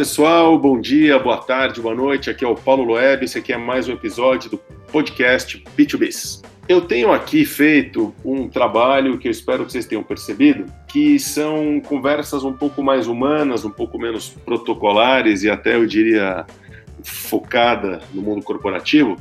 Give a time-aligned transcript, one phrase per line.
[0.00, 2.30] pessoal, bom dia, boa tarde, boa noite.
[2.30, 6.42] Aqui é o Paulo Loeb, esse aqui é mais um episódio do podcast B2Biz.
[6.66, 11.82] Eu tenho aqui feito um trabalho que eu espero que vocês tenham percebido, que são
[11.82, 16.46] conversas um pouco mais humanas, um pouco menos protocolares e até eu diria
[17.04, 19.18] focada no mundo corporativo,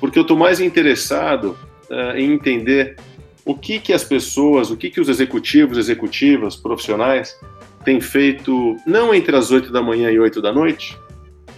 [0.00, 1.58] porque eu estou mais interessado
[1.90, 2.96] uh, em entender
[3.44, 7.38] o que que as pessoas, o que que os executivos, executivas, profissionais
[7.84, 10.98] têm feito não entre as 8 da manhã e 8 da noite,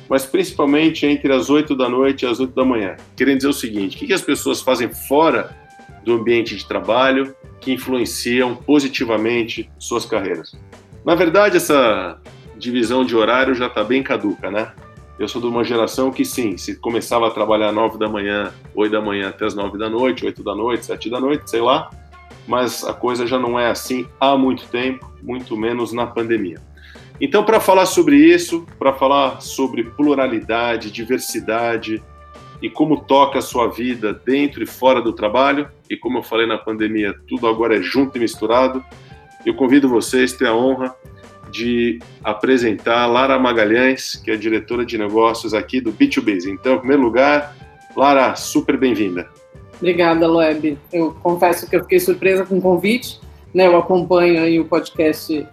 [0.08, 2.96] mas principalmente entre as 8 da noite e as 8 da manhã.
[3.16, 5.56] Querendo dizer o seguinte: o que, que as pessoas fazem fora
[6.04, 10.54] do ambiente de trabalho que influenciam positivamente suas carreiras?
[11.04, 12.18] Na verdade, essa
[12.56, 14.72] divisão de horário já está bem caduca, né?
[15.18, 18.90] Eu sou de uma geração que, sim, se começava a trabalhar 9 da manhã, 8
[18.90, 21.88] da manhã até as 9 da noite, 8 da noite, 7 da noite, sei lá,
[22.46, 26.60] mas a coisa já não é assim há muito tempo, muito menos na pandemia.
[27.20, 32.02] Então, para falar sobre isso, para falar sobre pluralidade, diversidade
[32.60, 36.46] e como toca a sua vida dentro e fora do trabalho, e como eu falei
[36.46, 38.84] na pandemia, tudo agora é junto e misturado,
[39.44, 40.94] eu convido vocês ter a honra
[41.50, 46.48] de apresentar Lara Magalhães, que é diretora de negócios aqui do B2B.
[46.48, 47.54] Então, em primeiro lugar,
[47.96, 49.28] Lara, super bem-vinda.
[49.84, 50.78] Obrigada, Loeb.
[50.90, 53.20] Eu confesso que eu fiquei surpresa com o convite.
[53.52, 53.66] Né?
[53.66, 55.46] Eu acompanho aí o podcast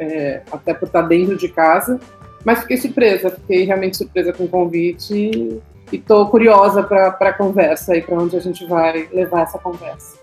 [0.00, 2.00] é, até por estar dentro de casa,
[2.44, 5.60] mas fiquei surpresa, fiquei realmente surpresa com o convite e
[5.92, 10.18] estou curiosa para a conversa e para onde a gente vai levar essa conversa.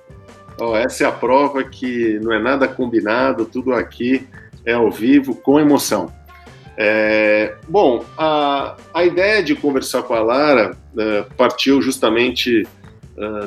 [0.60, 4.28] Oh, essa é a prova que não é nada combinado, tudo aqui
[4.66, 6.12] é ao vivo, com emoção.
[6.76, 12.67] É, bom, a, a ideia de conversar com a Lara uh, partiu justamente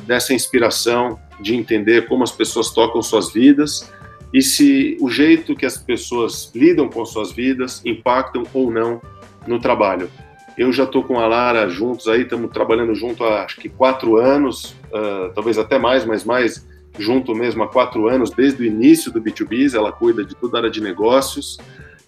[0.07, 3.91] dessa inspiração de entender como as pessoas tocam suas vidas
[4.33, 9.01] e se o jeito que as pessoas lidam com suas vidas impactam ou não
[9.47, 10.11] no trabalho.
[10.57, 14.17] Eu já estou com a Lara juntos aí, estamos trabalhando junto há acho que quatro
[14.17, 16.67] anos, uh, talvez até mais, mas mais
[16.99, 20.61] junto mesmo há quatro anos, desde o início do B2B, ela cuida de toda a
[20.61, 21.59] área de negócios,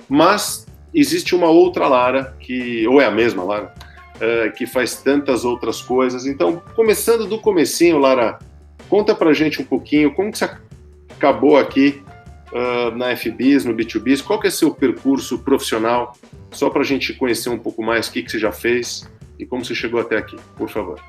[0.08, 3.74] mas existe uma outra Lara, que ou é a mesma Lara,
[4.16, 6.26] uh, que faz tantas outras coisas.
[6.26, 8.38] Então, começando do comecinho, Lara,
[8.88, 10.50] conta pra gente um pouquinho como que você
[11.10, 12.02] acabou aqui
[12.52, 16.16] uh, na FBIS, no B2B, qual que é seu percurso profissional,
[16.50, 19.08] só para a gente conhecer um pouco mais o que, que você já fez
[19.38, 21.00] e como você chegou até aqui, por favor.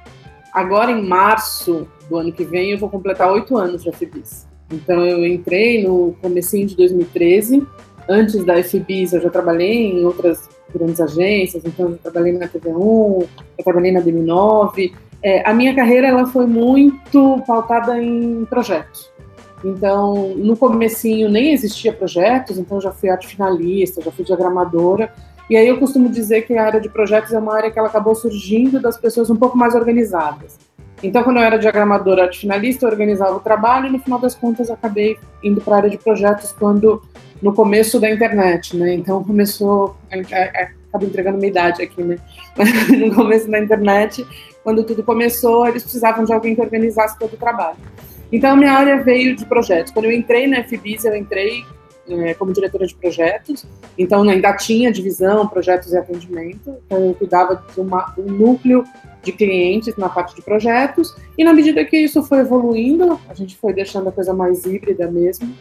[0.54, 4.48] Agora, em março do ano que vem, eu vou completar oito anos de FBIS.
[4.72, 7.68] Então, eu entrei no comecinho de 2013.
[8.08, 11.64] Antes da FBIS, eu já trabalhei em outras grandes agências.
[11.66, 13.28] Então, eu trabalhei na TV1,
[13.58, 14.94] eu trabalhei na DM9.
[15.24, 19.10] É, a minha carreira ela foi muito pautada em projetos.
[19.64, 25.12] Então, no comecinho nem existia projetos, então já fui arte finalista, já fui diagramadora.
[25.50, 27.88] E aí eu costumo dizer que a área de projetos é uma área que ela
[27.88, 30.58] acabou surgindo das pessoas um pouco mais organizadas.
[31.04, 34.70] Então, quando eu era diagramadora finalista, eu organizava o trabalho e no final das contas
[34.70, 37.02] acabei indo para a área de projetos quando
[37.42, 38.94] no começo da internet, né?
[38.94, 42.18] Então começou, é, é, acabo entregando minha idade aqui, né?
[42.98, 44.26] no começo da internet,
[44.64, 47.78] quando tudo começou, eles precisavam de alguém que organizasse todo o trabalho.
[48.32, 49.92] Então, a minha área veio de projetos.
[49.92, 51.64] Quando eu entrei na FBIS, eu entrei
[52.10, 53.66] é, como diretora de projetos,
[53.98, 58.84] então ainda tinha divisão, projetos e atendimento, então eu cuidava de uma, um núcleo
[59.26, 63.58] de clientes na parte de projetos, e na medida que isso foi evoluindo, a gente
[63.58, 65.54] foi deixando a coisa mais híbrida mesmo,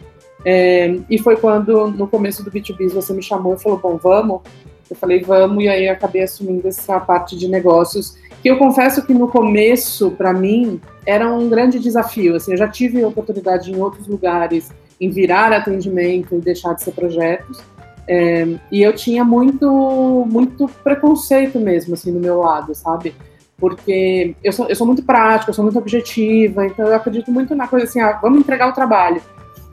[0.45, 4.41] é, e foi quando, no começo do B2B, você me chamou e falou, bom, vamos?
[4.87, 9.11] Eu falei, vamos, e aí acabei assumindo essa parte de negócios, que eu confesso que
[9.11, 12.35] no começo, para mim, era um grande desafio.
[12.35, 14.71] Assim, eu já tive oportunidade em outros lugares
[15.01, 17.59] em virar atendimento e deixar de ser projetos.
[18.07, 23.15] É, e eu tinha muito, muito preconceito mesmo, assim, do meu lado, sabe?
[23.57, 27.55] Porque eu sou, eu sou muito prática, eu sou muito objetiva, então eu acredito muito
[27.55, 29.21] na coisa assim, ah, vamos entregar o trabalho.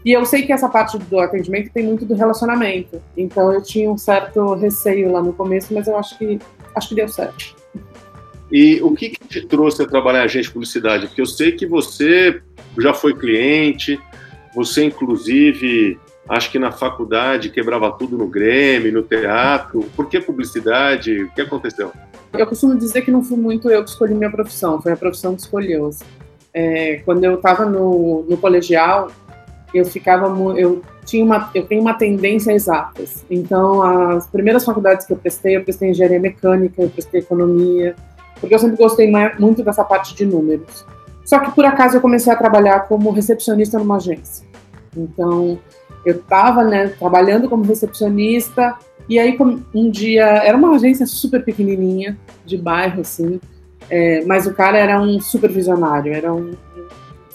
[0.05, 3.01] E eu sei que essa parte do atendimento tem muito do relacionamento.
[3.17, 6.39] Então eu tinha um certo receio lá no começo, mas eu acho que
[6.75, 7.55] acho que deu certo.
[8.51, 11.06] E o que, que te trouxe a trabalhar em agência de publicidade?
[11.06, 12.43] Porque eu sei que você
[12.79, 13.99] já foi cliente,
[14.55, 15.99] você inclusive,
[16.29, 19.89] acho que na faculdade quebrava tudo no Grêmio, no teatro.
[19.97, 21.23] Por que publicidade?
[21.23, 21.93] O que aconteceu?
[22.32, 25.34] Eu costumo dizer que não fui muito eu que escolhi minha profissão, foi a profissão
[25.34, 25.87] que escolheu.
[25.87, 26.05] Assim.
[26.55, 29.11] É, quando eu estava no, no colegial,
[29.75, 30.26] eu ficava
[30.58, 35.17] eu tinha uma eu tenho uma tendência a exatas então as primeiras faculdades que eu
[35.17, 37.96] prestei eu prestei engenharia mecânica eu prestei economia
[38.43, 39.08] porque eu sempre gostei
[39.38, 40.84] muito dessa parte de números.
[41.25, 44.44] Só que por acaso eu comecei a trabalhar como recepcionista numa agência.
[44.96, 45.61] Então,
[46.05, 48.77] eu estava né, trabalhando como recepcionista,
[49.09, 49.37] e aí
[49.75, 53.41] um dia, era uma agência super pequenininha, de bairro, assim,
[53.91, 56.53] é, mas o cara era um supervisionário, era um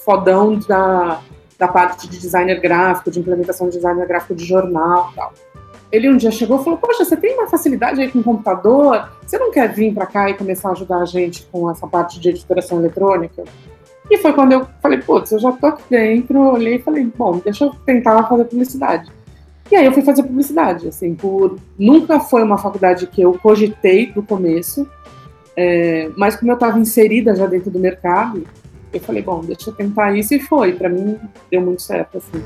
[0.04, 1.22] fodão da,
[1.60, 5.34] da parte de designer gráfico, de implementação de designer gráfico de jornal tal.
[5.92, 9.10] Ele um dia chegou e falou: Poxa, você tem uma facilidade aí com computador?
[9.26, 12.20] Você não quer vir para cá e começar a ajudar a gente com essa parte
[12.20, 13.44] de editoração eletrônica?
[14.10, 16.40] E foi quando eu falei: Putz, eu já tô aqui dentro.
[16.40, 19.12] Olhei e falei: Bom, deixa eu tentar fazer publicidade.
[19.70, 24.06] E aí eu fui fazer publicidade, assim, por nunca foi uma faculdade que eu cogitei
[24.06, 24.88] do começo,
[25.58, 28.46] é, mas como eu estava inserida já dentro do mercado,
[28.94, 30.72] eu falei, bom, deixa eu tentar isso e foi.
[30.72, 31.18] Para mim
[31.52, 32.42] deu muito certo, assim.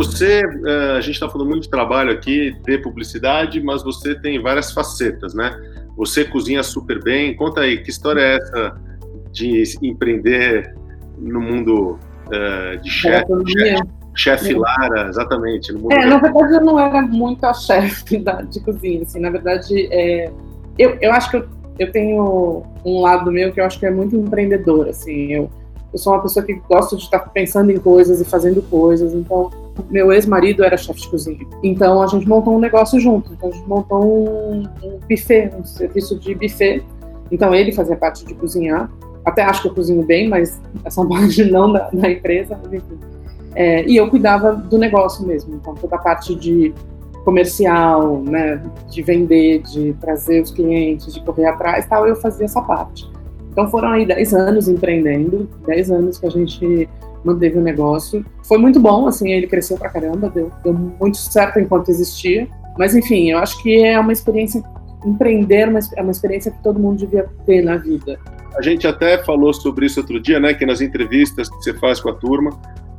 [0.00, 4.40] Você, é, a gente está falando muito de trabalho aqui, de publicidade, mas você tem
[4.40, 5.54] várias facetas, né?
[5.94, 7.36] Você cozinha super bem.
[7.36, 8.80] Conta aí, que história é essa
[9.30, 10.74] de empreender
[11.18, 11.98] no mundo
[12.28, 13.30] uh, de chefe?
[14.14, 15.70] Chefe Lara, exatamente.
[15.90, 19.02] é, na verdade, eu não era muito a chefe de cozinha.
[19.02, 20.32] Assim, na verdade, é,
[20.78, 21.48] eu, eu acho que eu,
[21.78, 24.88] eu tenho um lado meu que eu acho que é muito empreendedor.
[24.88, 25.50] Assim, eu,
[25.92, 29.12] eu sou uma pessoa que gosta de estar pensando em coisas e fazendo coisas.
[29.12, 29.50] Então,
[29.90, 31.46] meu ex-marido era chefe de cozinha.
[31.62, 33.32] Então, a gente montou um negócio junto.
[33.32, 36.84] Então, a gente montou um, um buffet, um serviço de buffet.
[37.30, 38.90] Então, ele fazia parte de cozinhar.
[39.24, 42.58] Até acho que eu cozinho bem, mas essa parte não da, da empresa.
[42.62, 42.98] Mas enfim.
[43.54, 46.72] É, e eu cuidava do negócio mesmo, então toda a parte de
[47.24, 52.62] comercial, né, de vender, de trazer os clientes, de correr atrás, tal, eu fazia essa
[52.62, 53.10] parte.
[53.50, 56.88] Então foram aí 10 anos empreendendo, 10 anos que a gente
[57.24, 58.24] manteve o negócio.
[58.44, 62.48] Foi muito bom, assim, ele cresceu pra caramba, deu, deu muito certo enquanto existia.
[62.78, 64.62] Mas enfim, eu acho que é uma experiência,
[65.04, 68.18] empreender é uma experiência que todo mundo devia ter na vida.
[68.56, 72.00] A gente até falou sobre isso outro dia, né, que nas entrevistas que você faz
[72.00, 72.50] com a turma,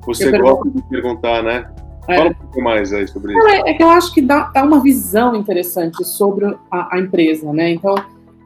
[0.06, 1.70] você gosta de perguntar, né?
[2.08, 2.18] É.
[2.18, 3.48] Fala um pouco mais aí sobre isso.
[3.48, 7.54] É, é que eu acho que dá, dá uma visão interessante sobre a, a empresa,
[7.54, 7.72] né?
[7.72, 7.96] Então,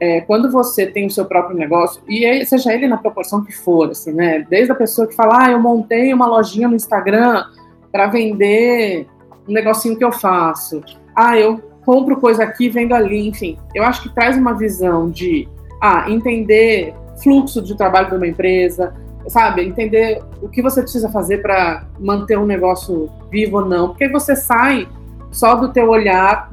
[0.00, 3.90] é, quando você tem o seu próprio negócio, e seja ele na proporção que for,
[3.90, 4.46] assim, né?
[4.48, 7.44] Desde a pessoa que fala, ah, eu montei uma lojinha no Instagram
[7.90, 9.06] para vender
[9.48, 10.82] um negocinho que eu faço.
[11.14, 13.56] Ah, eu compro coisa aqui, vendo ali, enfim.
[13.74, 15.48] Eu acho que traz uma visão de,
[15.80, 18.94] ah, entender fluxo de trabalho de uma empresa,
[19.28, 24.08] sabe, entender o que você precisa fazer para manter um negócio vivo ou não, porque
[24.08, 24.86] você sai
[25.30, 26.50] só do teu olhar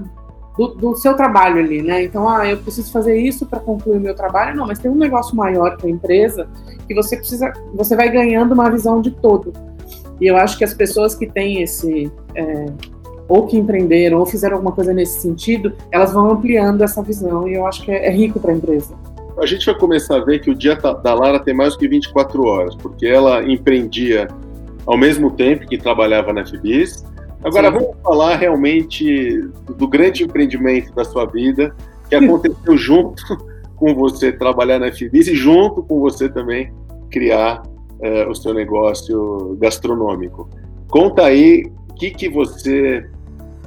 [0.58, 2.04] do, do seu trabalho ali, né?
[2.04, 4.96] Então, ah, eu preciso fazer isso para concluir o meu trabalho, não, mas tem um
[4.96, 6.48] negócio maior para a empresa
[6.88, 9.54] que você precisa, você vai ganhando uma visão de todo.
[10.22, 12.66] E eu acho que as pessoas que têm esse é,
[13.28, 17.56] ou que empreenderam ou fizeram alguma coisa nesse sentido, elas vão ampliando essa visão e
[17.56, 18.94] eu acho que é, é rico para a empresa
[19.42, 21.88] a gente vai começar a ver que o dia da Lara tem mais do que
[21.88, 24.28] 24 horas, porque ela empreendia
[24.86, 27.04] ao mesmo tempo que trabalhava na FBIS.
[27.44, 27.78] Agora Sim.
[27.78, 29.42] vamos falar realmente
[29.78, 31.76] do grande empreendimento da sua vida,
[32.10, 33.24] que aconteceu junto
[33.76, 36.72] com você trabalhar na FBIS e junto com você também
[37.12, 40.50] criar uh, o seu negócio gastronômico.
[40.90, 43.10] Conta aí o que, que você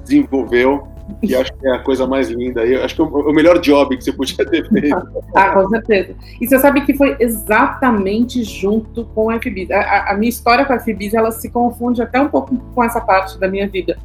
[0.02, 0.88] desenvolveu
[1.20, 2.64] que acho que é a coisa mais linda.
[2.64, 4.96] Eu acho que é o melhor job que você podia ter feito.
[5.34, 6.14] ah, com certeza.
[6.40, 9.70] E você sabe que foi exatamente junto com a FBIS.
[9.70, 13.00] A, a, minha história com a FBIS, ela se confunde até um pouco com essa
[13.00, 13.96] parte da minha vida.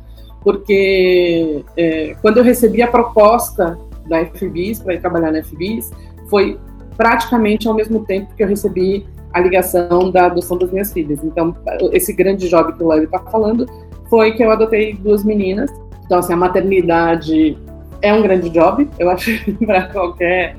[0.43, 3.77] Porque é, quando eu recebi a proposta
[4.07, 5.91] da FBIS, para ir trabalhar na FBIS,
[6.29, 6.59] foi
[6.97, 11.23] praticamente ao mesmo tempo que eu recebi a ligação da adoção das minhas filhas.
[11.23, 11.55] Então,
[11.93, 13.65] esse grande job que o Léo está falando
[14.09, 15.71] foi que eu adotei duas meninas
[16.11, 17.57] então, assim, a maternidade
[18.01, 19.31] é um grande job, eu acho,
[19.65, 20.57] para qualquer,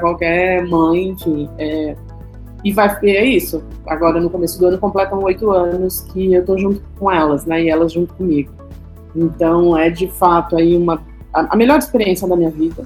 [0.00, 1.48] qualquer mãe, enfim.
[1.58, 1.94] É,
[2.64, 3.62] e vai, é isso.
[3.86, 7.62] Agora, no começo do ano, completam oito anos que eu estou junto com elas, né?
[7.62, 8.50] E elas junto comigo.
[9.14, 11.00] Então, é de fato aí uma
[11.32, 12.84] a, a melhor experiência da minha vida.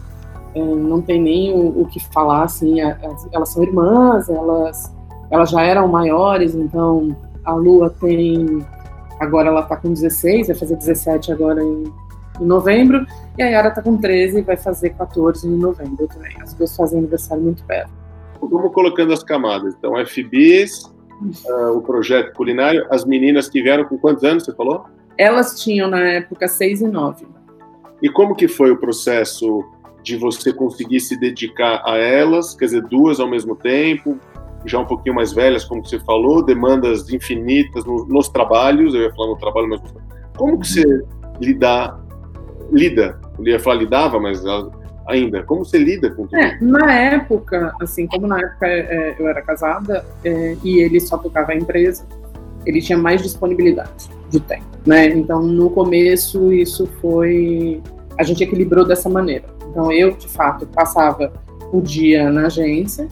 [0.55, 2.83] É, não tem nem o, o que falar, assim.
[2.83, 4.95] A, a, elas são irmãs, elas,
[5.31, 8.63] elas já eram maiores, então a Lua tem
[9.25, 11.85] Agora ela está com 16, vai fazer 17 agora em,
[12.41, 13.07] em novembro.
[13.39, 16.37] E a Yara está com 13 e vai fazer 14 em novembro também.
[16.41, 17.91] As duas fazem aniversário muito perto.
[18.41, 19.75] Vamos colocando as camadas.
[19.79, 20.85] Então, FBs,
[21.47, 24.85] uh, o projeto culinário, as meninas que vieram com quantos anos, você falou?
[25.17, 27.27] Elas tinham, na época, 6 e 9.
[28.03, 29.65] E como que foi o processo
[30.03, 34.19] de você conseguir se dedicar a elas, quer dizer, duas ao mesmo tempo,
[34.65, 39.15] já um pouquinho mais velhas, como você falou, demandas infinitas no, nos trabalhos, eu ia
[39.15, 39.81] falar no trabalho, mas
[40.37, 41.05] como que você
[41.41, 42.01] lidar,
[42.73, 44.43] lida, eu ia falar lidava, mas
[45.07, 45.43] ainda?
[45.43, 46.37] Como você lida com tudo?
[46.37, 51.19] É, na época, assim, como na época é, eu era casada é, e ele só
[51.19, 52.07] tocava a empresa,
[52.65, 55.09] ele tinha mais disponibilidade de tempo, né?
[55.09, 57.83] Então, no começo, isso foi...
[58.19, 59.45] A gente equilibrou dessa maneira.
[59.71, 61.33] Então, eu, de fato, passava
[61.73, 63.09] o dia na agência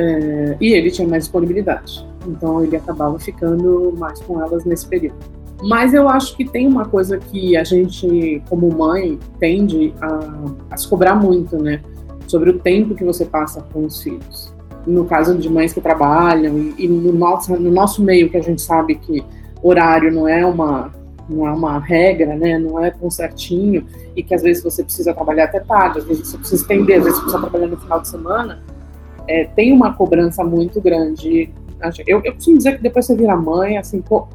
[0.00, 2.06] é, e ele tinha mais disponibilidade.
[2.26, 5.16] Então, ele acabava ficando mais com elas nesse período.
[5.62, 10.20] Mas eu acho que tem uma coisa que a gente, como mãe, tende a,
[10.70, 11.82] a se cobrar muito, né?
[12.26, 14.54] Sobre o tempo que você passa com os filhos.
[14.86, 18.42] No caso de mães que trabalham e, e no, nosso, no nosso meio, que a
[18.42, 19.22] gente sabe que
[19.62, 22.58] horário não é uma não é uma regra, né?
[22.58, 26.26] Não é tão certinho e que às vezes você precisa trabalhar até tarde, às vezes
[26.26, 28.62] você precisa estender, às vezes você precisa trabalhar no final de semana.
[29.30, 31.48] É, tem uma cobrança muito grande.
[32.04, 34.26] Eu, eu costumo dizer que depois você vira mãe, assim, pô,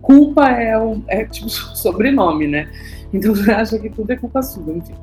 [0.00, 2.68] culpa é, um, é tipo sobrenome, né?
[3.12, 4.94] Então você acha que tudo é culpa sua, enfim.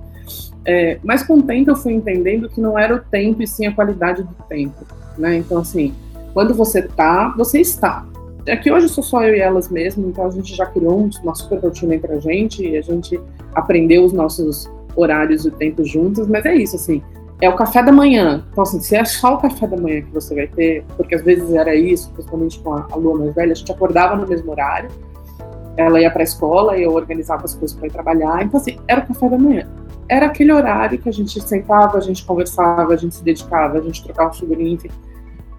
[0.63, 3.65] É, mas com o tempo eu fui entendendo que não era o tempo e sim
[3.65, 4.85] a qualidade do tempo,
[5.17, 5.35] né?
[5.35, 5.93] Então assim,
[6.33, 8.07] quando você tá, você está.
[8.45, 11.59] É hoje sou só eu e elas mesmo, então a gente já criou uma super
[11.59, 13.19] rotina entre a gente e a gente
[13.53, 17.03] aprendeu os nossos horários e tempo juntos, mas é isso, assim,
[17.41, 18.45] é o café da manhã.
[18.51, 21.23] Então, assim, se é só o café da manhã que você vai ter, porque às
[21.23, 24.51] vezes era isso, principalmente com a, a lua mais velha, a gente acordava no mesmo
[24.51, 24.89] horário,
[25.75, 28.43] ela ia para a escola eu organizava as coisas para ir trabalhar.
[28.43, 29.67] Então, assim, era o café da manhã.
[30.07, 33.81] Era aquele horário que a gente sentava, a gente conversava, a gente se dedicava, a
[33.81, 34.89] gente trocava figurinha, enfim.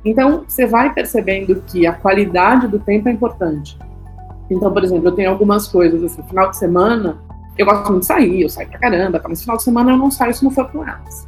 [0.05, 3.79] Então, você vai percebendo que a qualidade do tempo é importante.
[4.51, 7.19] Então, por exemplo, eu tenho algumas coisas, assim, final de semana,
[7.57, 9.29] eu gosto muito de sair, eu saio pra caramba, tá?
[9.29, 11.27] mas final de semana eu não saio se não for com elas.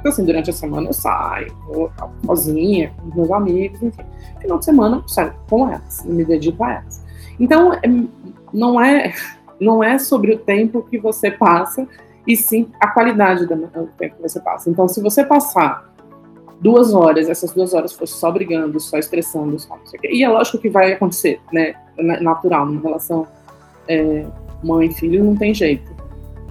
[0.00, 1.92] Então, assim, durante a semana eu saio, vou
[2.24, 4.02] sozinha, com meus amigos, enfim.
[4.40, 7.04] Final de semana eu saio com elas, me dedico a elas.
[7.38, 7.80] Então, é,
[8.52, 9.12] não é,
[9.60, 11.86] não é sobre o tempo que você passa,
[12.26, 13.56] e sim a qualidade do
[13.98, 14.70] tempo que você passa.
[14.70, 15.90] Então, se você passar
[16.60, 20.10] duas horas, essas duas horas fosse só brigando, só estressando, só não sei o quê.
[20.12, 21.74] E é lógico que vai acontecer, né?
[21.98, 23.26] Natural, numa relação
[23.88, 24.26] é,
[24.62, 25.99] mãe e filho, não tem jeito.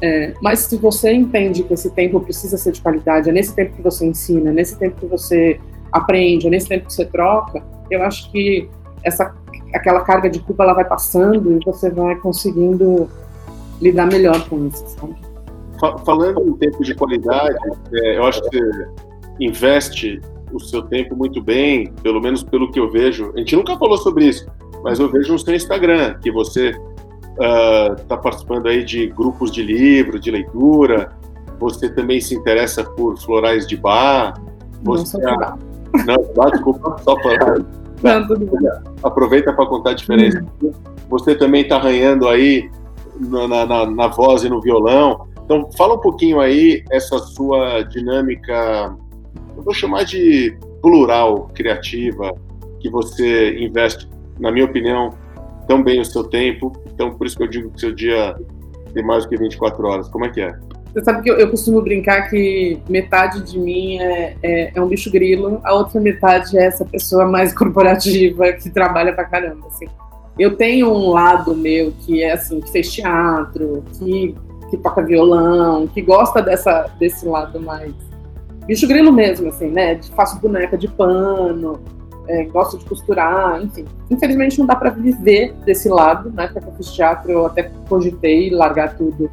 [0.02, 3.76] É, mas se você entende que esse tempo precisa ser de qualidade, é nesse tempo
[3.76, 5.60] que você ensina, é nesse tempo que você
[5.92, 8.70] aprende, é nesse tempo que você troca, eu acho que
[9.04, 9.34] essa
[9.74, 13.10] aquela carga de culpa ela vai passando e você vai conseguindo
[13.82, 15.16] lidar melhor com isso, sabe?
[16.06, 17.56] Falando em tempo de qualidade,
[17.94, 18.88] é, eu acho que você
[19.40, 23.32] investe o seu tempo muito bem, pelo menos pelo que eu vejo.
[23.36, 24.46] A gente nunca falou sobre isso,
[24.84, 26.74] mas eu vejo no seu Instagram que você
[27.40, 31.12] está ah, uh, participando aí de grupos de livro, de leitura.
[31.60, 34.42] Você também se interessa por florais de bar.
[34.84, 35.58] Você não, só
[36.06, 37.60] não, bar, desculpa, só para.
[38.02, 38.26] Não.
[39.04, 40.42] Aproveita para contar a diferença.
[40.64, 40.72] Uhum.
[41.10, 42.72] Você também está arranhando aí
[43.20, 45.28] na, na, na, voz e no violão.
[45.44, 48.96] Então, fala um pouquinho aí essa sua dinâmica,
[49.58, 52.34] eu vou chamar de plural criativa,
[52.80, 54.08] que você investe,
[54.40, 55.10] na minha opinião,
[55.70, 56.74] tão bem o seu tempo.
[56.92, 58.36] Então, por isso que eu digo que seu dia
[58.92, 60.10] tem mais do que 24 horas.
[60.10, 60.58] Como é que é?
[60.92, 64.88] Você sabe que eu, eu costumo brincar que metade de mim é, é, é, um
[64.88, 69.86] bicho grilo, a outra metade é essa pessoa mais corporativa que trabalha pra caramba, assim.
[70.40, 74.36] Eu tenho um lado meu que é assim, que fez teatro, que,
[74.72, 77.94] que toca violão, que gosta dessa, desse lado mais
[78.66, 80.00] bicho grilo mesmo, assim, né?
[80.16, 81.80] Faço boneca de pano,
[82.30, 83.86] é, gosto de costurar, enfim.
[84.10, 86.48] Infelizmente não dá para viver desse lado, né?
[86.48, 89.30] Porque eu fiz teatro, eu até cogitei largar tudo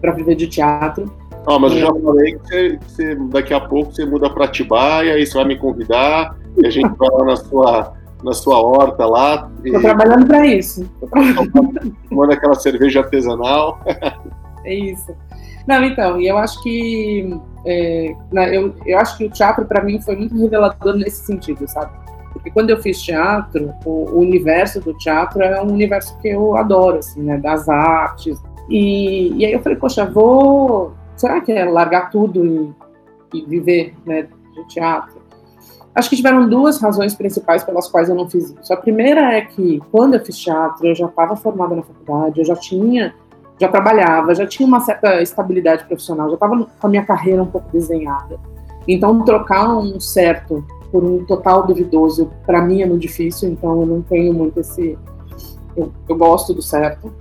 [0.00, 1.12] para viver de teatro.
[1.46, 2.00] Ah, mas eu já é.
[2.00, 5.58] falei que você, você, daqui a pouco você muda para Atibaia, aí você vai me
[5.58, 9.50] convidar e a gente vai lá na sua, na sua horta lá.
[9.62, 10.90] Estou trabalhando para isso.
[12.10, 13.80] Manda aquela cerveja artesanal.
[14.64, 15.14] É isso.
[15.66, 18.14] Não, então, e eu acho que é,
[18.50, 22.03] eu, eu acho que o teatro para mim foi muito revelador nesse sentido, sabe?
[22.44, 26.98] Porque quando eu fiz teatro, o, universo do teatro é um universo que eu adoro,
[26.98, 27.38] assim, né?
[27.38, 28.38] Das artes.
[28.68, 30.92] E, e aí eu falei, poxa, vou.
[31.16, 35.22] Será que é largar tudo e, e viver né, de teatro?
[35.94, 38.74] Acho que tiveram duas razões principais pelas quais eu não fiz isso.
[38.74, 42.44] A primeira é que, quando eu fiz teatro, eu já estava formada na faculdade, eu
[42.44, 43.14] já tinha,
[43.58, 47.46] já trabalhava, já tinha uma certa estabilidade profissional, já estava com a minha carreira um
[47.46, 48.38] pouco desenhada.
[48.86, 50.62] Então, trocar um certo
[50.94, 54.96] por um total duvidoso, para mim é muito difícil, então eu não tenho muito esse.
[55.76, 57.12] Eu, eu, gosto do certo.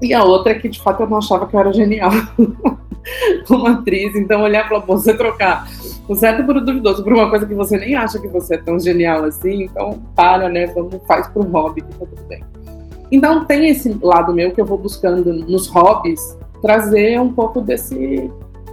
[0.00, 2.10] E a outra é que de fato eu não achava que eu era genial
[3.46, 5.68] como atriz, então olhar falar, você trocar
[6.08, 8.58] o certo por o duvidoso por uma coisa que você nem acha que você é
[8.58, 10.66] tão genial assim, então para, né?
[10.68, 12.42] Vamos, faz para hobby que tá tudo bem.
[13.12, 18.30] Então tem esse lado meu que eu vou buscando nos hobbies trazer um pouco desse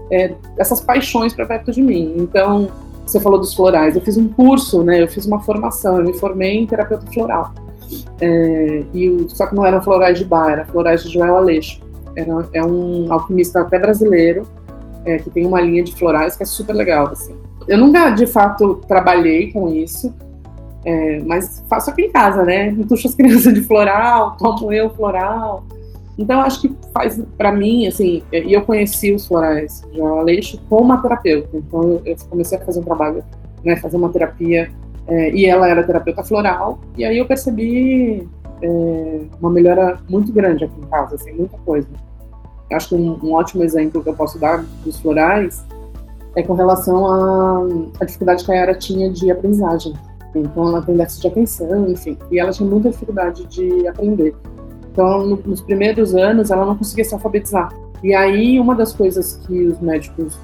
[0.10, 2.16] é, essas paixões para perto de mim.
[2.16, 2.72] Então,
[3.06, 5.02] você falou dos florais, eu fiz um curso, né?
[5.02, 7.54] Eu fiz uma formação, eu me formei em terapeuta floral.
[8.22, 11.82] É, e só que não eram florais de bar, era florais de Joel Aleixo.
[12.16, 14.46] Era, é um alquimista até brasileiro
[15.06, 17.36] é, que tem uma linha de florais que é super legal, assim.
[17.68, 20.14] Eu nunca, de fato, trabalhei com isso,
[20.86, 22.70] é, mas faço aqui em casa, né?
[22.70, 25.64] Entuxo as crianças de floral, tomo eu floral.
[26.18, 30.96] Então, acho que faz, para mim, assim, e eu conheci os florais de Aleixo como
[31.02, 31.50] terapeuta.
[31.54, 33.24] Então, eu comecei a fazer um trabalho,
[33.64, 34.70] né, fazer uma terapia,
[35.08, 38.28] é, e ela era terapeuta floral, e aí eu percebi
[38.62, 41.88] é, uma melhora muito grande aqui em casa, assim, muita coisa.
[42.72, 45.66] Acho que um, um, ótimo exemplo que eu posso dar dos florais
[46.36, 49.94] é com relação à dificuldade que a Yara tinha de aprendizagem.
[50.34, 54.34] Então, ela tem déficit de atenção, enfim, e ela tinha muita dificuldade de aprender.
[54.92, 57.74] Então, no, nos primeiros anos, ela não conseguia se alfabetizar.
[58.04, 60.38] E aí, uma das coisas que os médicos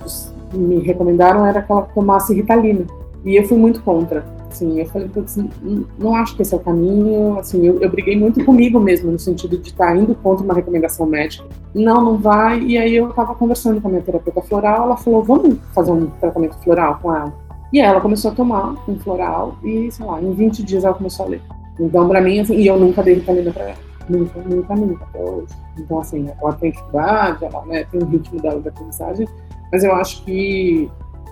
[0.54, 2.86] me recomendaram era que ela tomasse Ritalina.
[3.26, 4.24] E eu fui muito contra.
[4.50, 5.50] Assim, eu falei, assim,
[6.00, 7.38] não acho que esse é o caminho.
[7.38, 11.06] Assim, eu, eu briguei muito comigo mesmo, no sentido de estar indo contra uma recomendação
[11.06, 11.46] médica.
[11.76, 12.62] Não, não vai.
[12.62, 16.08] E aí eu estava conversando com a minha terapeuta floral, ela falou, vamos fazer um
[16.22, 17.34] tratamento floral com ela.
[17.74, 21.26] E ela começou a tomar um floral e, sei lá, em 20 dias ela começou
[21.26, 21.42] a ler.
[21.78, 25.20] Então, para mim, assim, e eu nunca dei Ritalina para ela nunca, nunca, nunca até
[25.20, 25.54] hoje.
[25.78, 29.28] Então, assim, ela tem dificuldade, ela né, tem o ritmo dela de aprendizagem,
[29.72, 30.90] mas eu acho que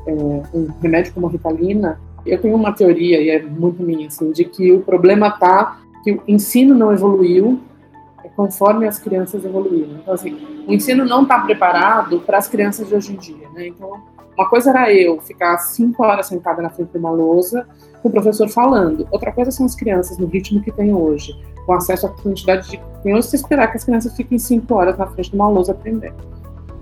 [0.08, 4.32] é, um remédio como a Ritalina, eu tenho uma teoria, e é muito minha, assim,
[4.32, 7.60] de que o problema tá que o ensino não evoluiu
[8.36, 9.98] conforme as crianças evoluíram.
[10.02, 13.68] Então, assim, o ensino não está preparado para as crianças de hoje em dia, né?
[13.68, 14.02] Então,
[14.38, 17.66] uma coisa era eu ficar cinco horas sentada na frente de uma lousa
[18.02, 19.08] com o professor falando.
[19.10, 21.34] Outra coisa são as crianças no ritmo que tem hoje
[21.66, 22.80] com acesso à quantidade de.
[23.06, 26.16] Hoje se esperar que as crianças fiquem cinco horas na frente de uma lousa aprendendo.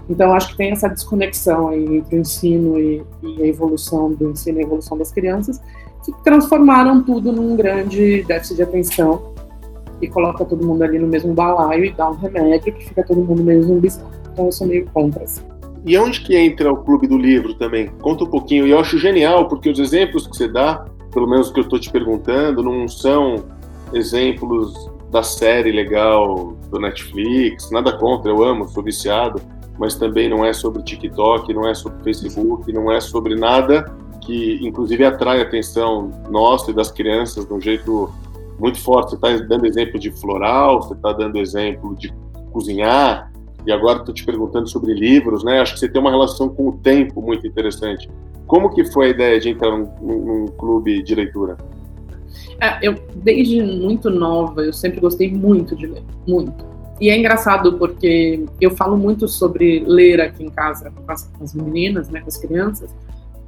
[0.09, 4.31] Então, acho que tem essa desconexão aí entre o ensino e, e, a evolução do
[4.31, 5.61] ensino e a evolução das crianças,
[6.03, 9.33] que transformaram tudo num grande déficit de atenção
[10.01, 13.21] e coloca todo mundo ali no mesmo balaio e dá um remédio que fica todo
[13.21, 14.07] mundo meio zumbizão.
[14.31, 15.23] Então, eu sou meio contra.
[15.23, 15.41] Assim.
[15.85, 17.87] E onde que entra o Clube do Livro também?
[18.01, 18.67] Conta um pouquinho.
[18.67, 21.79] E eu acho genial, porque os exemplos que você dá, pelo menos que eu estou
[21.79, 23.45] te perguntando, não são
[23.93, 29.41] exemplos da série legal do Netflix, nada contra, eu amo, sou viciado,
[29.77, 33.85] mas também não é sobre TikTok, não é sobre Facebook, não é sobre nada
[34.21, 38.09] que, inclusive, atrai a atenção nossa e das crianças de um jeito
[38.57, 39.11] muito forte.
[39.11, 42.13] Você está dando exemplo de floral, você está dando exemplo de
[42.51, 43.31] cozinhar,
[43.65, 45.59] e agora estou te perguntando sobre livros, né?
[45.61, 48.09] Acho que você tem uma relação com o tempo muito interessante.
[48.45, 51.57] Como que foi a ideia de entrar num, num clube de leitura?
[52.59, 56.65] É, eu, desde muito nova, eu sempre gostei muito de ler, muito.
[56.99, 61.43] E é engraçado porque eu falo muito sobre ler aqui em casa com as, com
[61.43, 62.93] as meninas, né, com as crianças,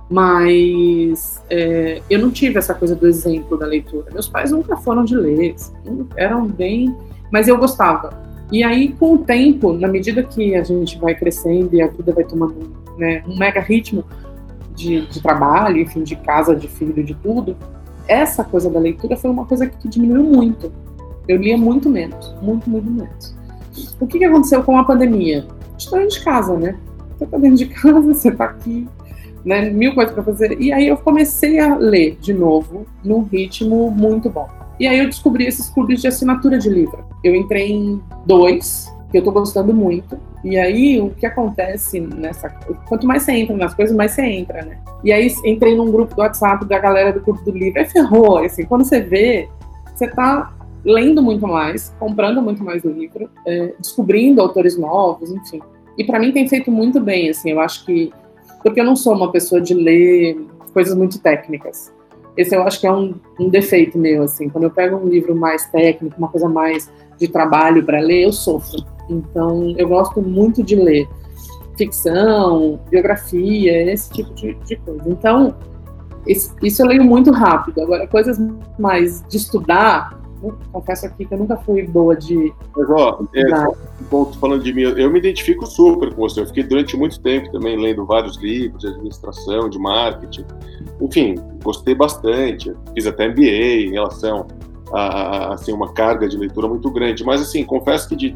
[0.09, 4.11] mas é, eu não tive essa coisa do exemplo da leitura.
[4.11, 6.95] Meus pais nunca foram de ler, assim, eram bem,
[7.31, 8.25] mas eu gostava.
[8.51, 12.13] E aí, com o tempo, na medida que a gente vai crescendo e a vida
[12.13, 12.55] vai tomando
[12.97, 14.03] né, um mega ritmo
[14.75, 17.55] de, de trabalho, enfim, de casa, de filho, de tudo,
[18.07, 20.71] essa coisa da leitura foi uma coisa que diminuiu muito.
[21.27, 23.35] Eu lia muito menos, muito, muito menos.
[23.99, 25.45] O que, que aconteceu com a pandemia?
[25.77, 26.77] Estou dentro de casa, né?
[27.17, 28.87] Você está dentro de casa, você está aqui,
[29.43, 29.69] né?
[29.69, 30.61] Mil coisas para fazer.
[30.61, 34.47] E aí eu comecei a ler de novo, num ritmo muito bom.
[34.79, 37.05] E aí eu descobri esses clubes de assinatura de livro.
[37.23, 40.17] Eu entrei em dois, que eu estou gostando muito.
[40.43, 42.49] E aí, o que acontece nessa.
[42.87, 44.77] Quanto mais você entra nas coisas, mais você entra, né?
[45.03, 47.79] E aí, entrei num grupo do WhatsApp da galera do Clube do Livro.
[47.79, 49.47] Aí ferrou, assim, quando você vê,
[49.93, 55.61] você tá lendo muito mais, comprando muito mais livro, é, descobrindo autores novos, enfim.
[55.97, 58.11] E para mim tem feito muito bem, assim, eu acho que.
[58.61, 60.37] Porque eu não sou uma pessoa de ler
[60.73, 61.93] coisas muito técnicas.
[62.37, 64.49] Esse eu acho que é um, um defeito meu, assim.
[64.49, 68.33] Quando eu pego um livro mais técnico, uma coisa mais de trabalho para ler, eu
[68.33, 68.83] sofro.
[69.09, 71.07] Então, eu gosto muito de ler
[71.77, 75.03] ficção, biografia, esse tipo de, de coisa.
[75.07, 75.55] Então,
[76.27, 77.81] isso eu leio muito rápido.
[77.81, 78.37] Agora, coisas
[78.79, 80.19] mais de estudar,
[80.71, 82.53] confesso aqui que eu nunca fui boa de.
[82.75, 86.41] Mas, ó, é, um ponto falando de mim, eu me identifico super com você.
[86.41, 90.45] Eu fiquei durante muito tempo também lendo vários livros de administração, de marketing.
[91.01, 92.73] Enfim, gostei bastante.
[92.93, 94.47] Fiz até MBA em relação
[94.91, 97.23] a, assim, uma carga de leitura muito grande.
[97.23, 98.35] Mas, assim, confesso que de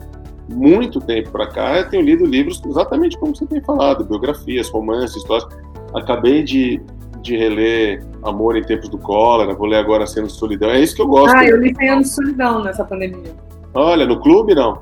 [0.50, 5.18] muito tempo para cá eu tenho lido livros exatamente como você tem falado, biografias, romances,
[5.18, 5.48] histórias.
[5.94, 6.82] Acabei de,
[7.22, 10.70] de reler Amor em Tempos do Cólera, vou ler agora Cena de Solidão.
[10.70, 11.36] É isso que eu gosto.
[11.36, 13.34] Ah, eu li Cena de Solidão nessa pandemia.
[13.74, 14.82] Olha, no clube não?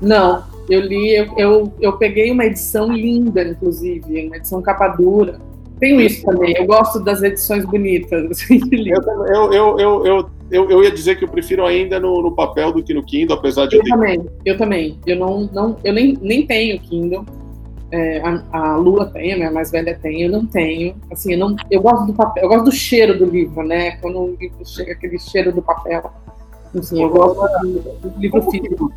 [0.00, 5.38] Não, Eu li, eu, eu, eu peguei uma edição linda, inclusive, uma edição capa dura.
[5.78, 8.24] Tenho isso também, eu gosto das edições bonitas.
[8.30, 12.34] Assim, eu, eu, eu, eu, eu, eu, ia dizer que eu prefiro ainda no, no
[12.34, 14.98] papel do que no Kindle, apesar de eu, eu também, eu também.
[15.06, 17.24] Eu não, não, eu nem, nem tenho Kindle.
[17.94, 20.96] É, a, a Lula tem, a minha mais velha tem, eu não tenho.
[21.12, 23.92] Assim, eu, não, eu gosto do papel, eu gosto do cheiro do livro, né?
[23.98, 26.10] Quando o livro chega aquele cheiro do papel.
[26.76, 27.38] Assim, eu gosto
[28.02, 28.92] do livro físico.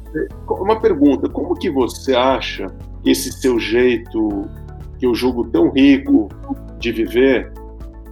[0.50, 4.50] Uma pergunta, como que você acha que esse seu jeito,
[4.98, 6.28] que eu julgo tão rico
[6.80, 7.54] de viver,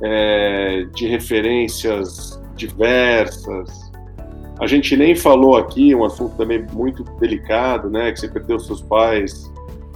[0.04, 3.92] é, de referências diversas,
[4.60, 8.12] a gente nem falou aqui, um assunto também muito delicado, né?
[8.12, 9.52] Que você perdeu seus pais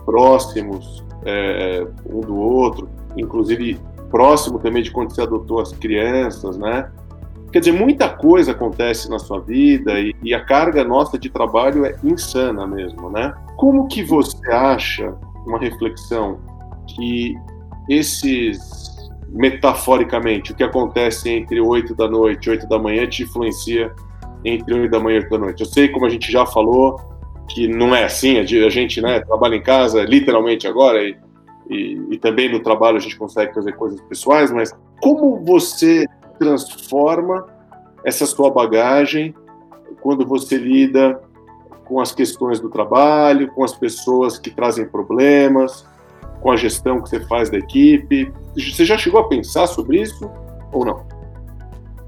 [0.06, 6.90] próximos é, um do outro, inclusive próximo também de quando você adotou as crianças, né?
[7.52, 11.84] Quer dizer, muita coisa acontece na sua vida e, e, a carga nossa de trabalho
[11.84, 13.34] é insana mesmo, né?
[13.58, 15.16] Como que você acha,
[15.48, 16.40] uma reflexão,
[16.88, 17.36] que
[17.90, 18.70] esses,
[19.30, 23.92] metaforicamente, o que acontece entre 8 da noite e 8 da manhã te influencia
[24.46, 25.62] entre 8 da manhã e 8 da noite?
[25.62, 27.02] Eu sei, como a gente já falou,
[27.50, 31.18] que não é assim, a gente né, trabalha em casa literalmente agora e,
[31.70, 36.06] e, e também no trabalho a gente consegue fazer coisas pessoais, mas como você
[36.38, 37.46] transforma
[38.04, 39.34] essa sua bagagem
[40.02, 41.20] quando você lida
[41.86, 45.86] com as questões do trabalho, com as pessoas que trazem problemas,
[46.40, 48.32] com a gestão que você faz da equipe.
[48.56, 50.30] Você já chegou a pensar sobre isso
[50.72, 51.04] ou não?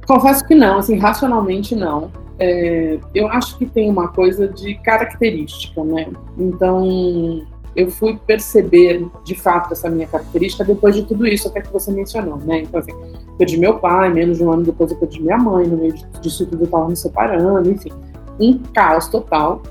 [0.08, 2.12] Confesso que não, assim, racionalmente não.
[2.44, 6.08] É, eu acho que tem uma coisa de característica, né?
[6.36, 11.72] Então, eu fui perceber de fato essa minha característica depois de tudo isso até que
[11.72, 12.62] você mencionou, né?
[12.62, 12.94] Então, assim,
[13.38, 16.48] perdi meu pai, menos de um ano depois eu perdi minha mãe, no meio disso
[16.48, 17.92] tudo eu estava me separando, enfim,
[18.40, 19.62] um caos total.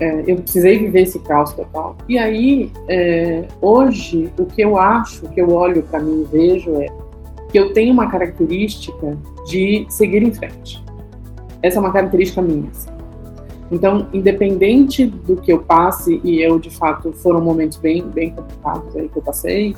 [0.00, 1.96] É, eu precisei viver esse caos total.
[2.08, 6.24] E aí, é, hoje, o que eu acho, o que eu olho para mim e
[6.24, 6.86] vejo é
[7.52, 10.84] que eu tenho uma característica de seguir em frente.
[11.66, 12.70] Essa é uma característica minha.
[12.70, 12.90] Assim.
[13.70, 18.94] Então, independente do que eu passe, e eu de fato foram momentos bem, bem complicados
[18.96, 19.76] aí que eu passei,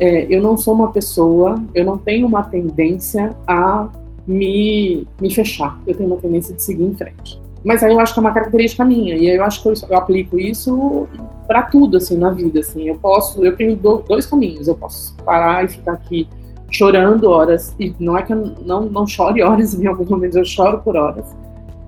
[0.00, 3.88] é, eu não sou uma pessoa, eu não tenho uma tendência a
[4.26, 7.40] me, me fechar, eu tenho uma tendência de seguir em frente.
[7.64, 9.96] Mas aí eu acho que é uma característica minha, e eu acho que eu, eu
[9.96, 11.06] aplico isso
[11.46, 12.88] para tudo, assim, na vida, assim.
[12.88, 16.28] Eu posso, eu tenho dois caminhos, eu posso parar e ficar aqui
[16.70, 20.44] chorando horas, e não é que eu não, não chore horas, em alguns momentos eu
[20.44, 21.24] choro por horas,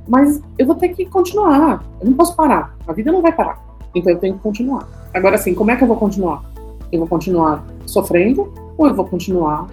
[0.08, 1.84] mas eu vou ter que continuar.
[2.00, 2.76] Eu não posso parar.
[2.86, 3.62] A vida não vai parar.
[3.94, 4.88] Então eu tenho que continuar.
[5.14, 6.42] Agora, assim, como é que eu vou continuar?
[6.90, 9.68] Eu vou continuar sofrendo ou eu vou continuar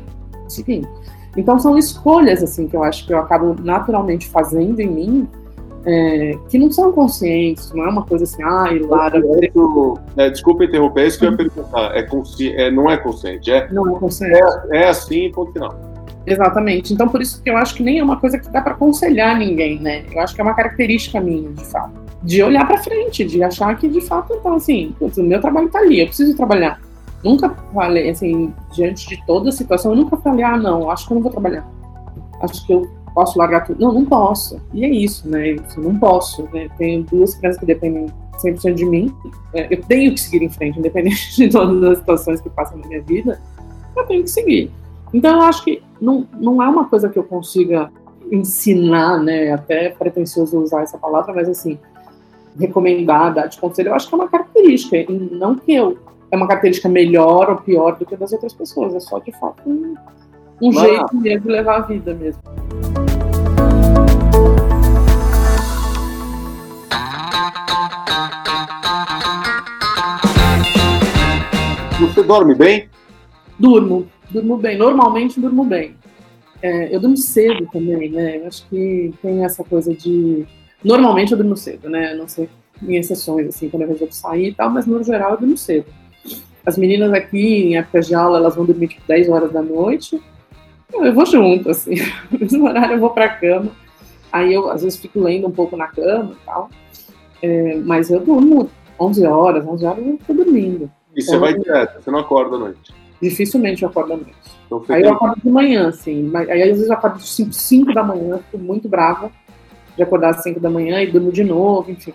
[0.48, 0.88] seguindo?
[1.36, 5.28] Então são escolhas, assim, que eu acho que eu acabo naturalmente fazendo em mim,
[5.88, 9.22] é, que não são conscientes, não é uma coisa assim, ah, Lara.
[10.18, 11.96] É, desculpa interromper, é isso que eu ia perguntar.
[11.96, 12.54] É consci...
[12.54, 13.72] é, não é consciente, é?
[13.72, 14.36] Não é consciente.
[14.72, 15.80] É, é assim, ponto final.
[16.26, 16.94] Exatamente.
[16.94, 19.40] Então, por isso que eu acho que nem é uma coisa que dá para aconselhar
[19.40, 20.04] ninguém, né?
[20.12, 21.94] Eu acho que é uma característica minha, de fato.
[22.22, 25.80] De olhar para frente, de achar que, de fato, então, assim, o meu trabalho tá
[25.80, 26.82] ali, eu preciso trabalhar.
[27.24, 31.14] Nunca falei, assim, diante de toda a situação, eu nunca falei, ah, não, acho que
[31.14, 31.66] eu não vou trabalhar.
[32.42, 33.82] Acho que eu posso largar tudo.
[33.82, 34.62] Não, não posso.
[34.72, 35.56] E é isso, né?
[35.56, 36.48] Eu não posso.
[36.54, 36.70] Né?
[36.78, 38.06] Tenho duas crianças que dependem
[38.38, 39.12] 100% de mim.
[39.56, 42.88] É, eu tenho que seguir em frente, independente de todas as situações que passam na
[42.88, 43.42] minha vida.
[43.96, 44.72] Eu tenho que seguir.
[45.12, 47.92] Então, eu acho que não, não é uma coisa que eu consiga
[48.32, 49.52] ensinar, né?
[49.52, 51.80] Até pretensioso usar essa palavra, mas assim,
[52.60, 54.96] recomendar, dar de conselho, eu acho que é uma característica.
[54.96, 55.98] E não que eu
[56.30, 59.64] é uma característica melhor ou pior do que das outras pessoas, é só de fato
[59.66, 59.96] um,
[60.62, 62.44] um jeito mesmo de levar a vida mesmo.
[72.00, 72.90] Você dorme bem?
[73.58, 74.78] Durmo durmo bem.
[74.78, 75.96] Normalmente durmo bem.
[76.62, 78.38] É, eu durmo cedo também, né?
[78.38, 80.46] Eu acho que tem essa coisa de.
[80.84, 82.14] Normalmente eu durmo cedo, né?
[82.16, 82.50] Não sei
[82.82, 85.86] em exceções, assim, quando eu resolvo sair e tal, mas no geral eu durmo cedo.
[86.66, 90.22] As meninas aqui, em época de aula, elas vão dormir tipo 10 horas da noite.
[90.94, 91.96] Eu vou junto, assim.
[92.32, 93.72] No mesmo horário eu vou pra cama.
[94.32, 96.70] Aí eu, às vezes, fico lendo um pouco na cama e tal.
[97.42, 98.70] É, mas eu durmo
[99.00, 100.90] 11 horas, 11 horas eu tô dormindo.
[101.16, 102.94] E então, você vai direto, você não acorda à noite?
[103.22, 104.36] Dificilmente eu acordo à noite.
[104.66, 106.32] Então, aí eu acordo de manhã, assim.
[106.36, 109.32] Aí às vezes eu acordo de 5, 5 da manhã, fico muito brava
[109.96, 112.14] de acordar às 5 da manhã e durmo de novo, enfim.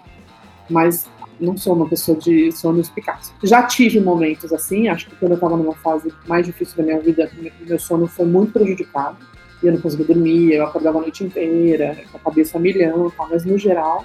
[0.71, 1.09] Mas
[1.41, 3.33] não sou uma pessoa de sono eficaz.
[3.43, 7.01] Já tive momentos assim, acho que quando eu estava numa fase mais difícil da minha
[7.01, 7.31] vida,
[7.61, 9.17] meu sono foi muito prejudicado.
[9.63, 13.13] E eu não conseguia dormir, eu acordava a noite inteira, com a cabeça a milhão,
[13.31, 14.05] mas no geral.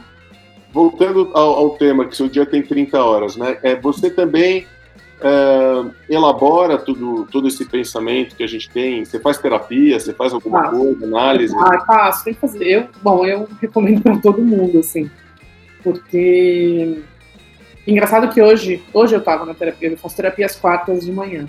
[0.78, 3.58] Voltando ao, ao, tema, que seu dia tem 30 horas, né?
[3.64, 4.68] É, você também
[5.20, 9.04] é, elabora tudo, todo esse pensamento que a gente tem?
[9.04, 10.00] Você faz terapia?
[10.00, 11.56] Você faz alguma ah, coisa, análise?
[11.58, 12.64] Ah, faço, tem que fazer.
[12.64, 15.10] Eu, bom, eu recomendo para todo mundo, assim,
[15.84, 17.02] porque
[17.88, 21.48] engraçado que hoje, hoje eu estava na terapia, eu faço terapia às quartas de manhã.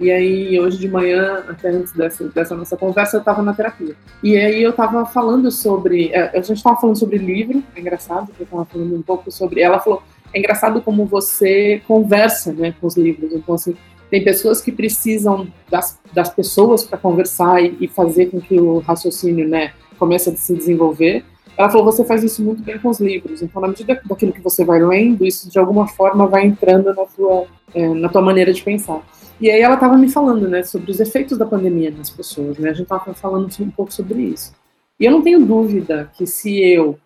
[0.00, 3.96] E aí, hoje de manhã, até antes dessa, dessa nossa conversa, eu estava na terapia.
[4.22, 6.10] E aí, eu estava falando sobre.
[6.12, 9.60] É, a gente estava falando sobre livro, é engraçado, eu estava falando um pouco sobre.
[9.60, 13.32] Ela falou: é engraçado como você conversa né, com os livros.
[13.32, 13.74] Então, assim,
[14.10, 18.78] tem pessoas que precisam das, das pessoas para conversar e, e, fazer com que o
[18.78, 21.24] raciocínio né, comece a se desenvolver.
[21.56, 23.42] Ela falou: você faz isso muito bem com os livros.
[23.42, 27.04] Então, na medida daquilo que você vai lendo, isso de alguma forma vai entrando na
[27.04, 29.02] tua, é, na tua maneira de pensar.
[29.40, 32.70] E aí ela estava me falando, né, sobre os efeitos da pandemia nas pessoas, né?
[32.70, 34.52] A gente estava falando um pouco sobre isso.
[34.98, 36.98] E eu não tenho dúvida que se eu,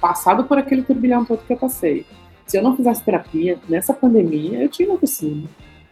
[0.00, 2.04] passado por aquele turbilhão todo que eu passei,
[2.44, 5.48] se eu não fizesse terapia nessa pandemia, eu tinha enlouquecido.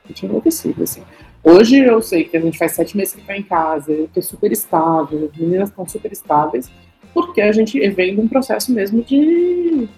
[0.09, 1.03] Eu tinha enlouquecido, assim.
[1.45, 4.23] Hoje eu sei que a gente faz sete meses que está em casa, eu estou
[4.23, 6.71] super estável, as meninas estão super estáveis,
[7.13, 9.89] porque a gente vem de um processo mesmo de,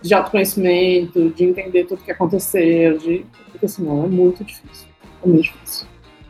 [0.00, 4.91] de autoconhecimento, de entender tudo que aconteceu, de, porque senão é muito difícil
[5.24, 5.86] é difícil.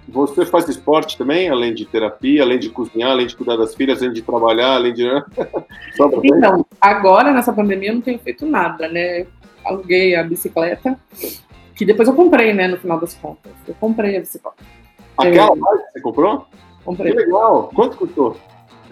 [0.09, 4.03] Você faz esporte também, além de terapia, além de cozinhar, além de cuidar das filhas,
[4.03, 5.05] além de trabalhar, além de.
[6.25, 9.27] então, agora nessa pandemia eu não tenho feito nada, né?
[9.65, 10.99] Aluguei a bicicleta,
[11.75, 13.53] que depois eu comprei, né, no final das contas.
[13.67, 14.57] Eu comprei a bicicleta.
[15.17, 16.47] Aquela mais que você comprou?
[16.85, 17.13] Comprei.
[17.13, 17.71] Que legal!
[17.75, 18.37] Quanto custou?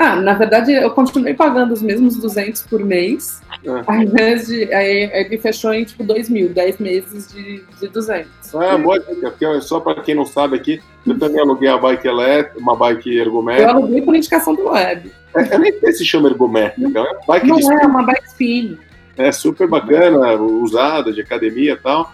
[0.00, 3.82] Ah, na verdade, eu continuei pagando os mesmos 200 por mês, é.
[3.86, 4.72] ao invés de.
[4.72, 8.54] Aí ele fechou em tipo 2 mil, 10 meses de, de 200.
[8.54, 12.08] Ah, boa dica, porque só para quem não sabe aqui, eu também aluguei a bike
[12.08, 13.70] elétrica, uma bike ergométrica.
[13.70, 15.12] Eu aluguei por indicação do web.
[15.36, 18.02] É, eu nem sei se chama ergométrica, é uma bike Não de é, é uma
[18.02, 18.78] bike spin.
[19.18, 22.10] É super bacana, usada, de academia e tal.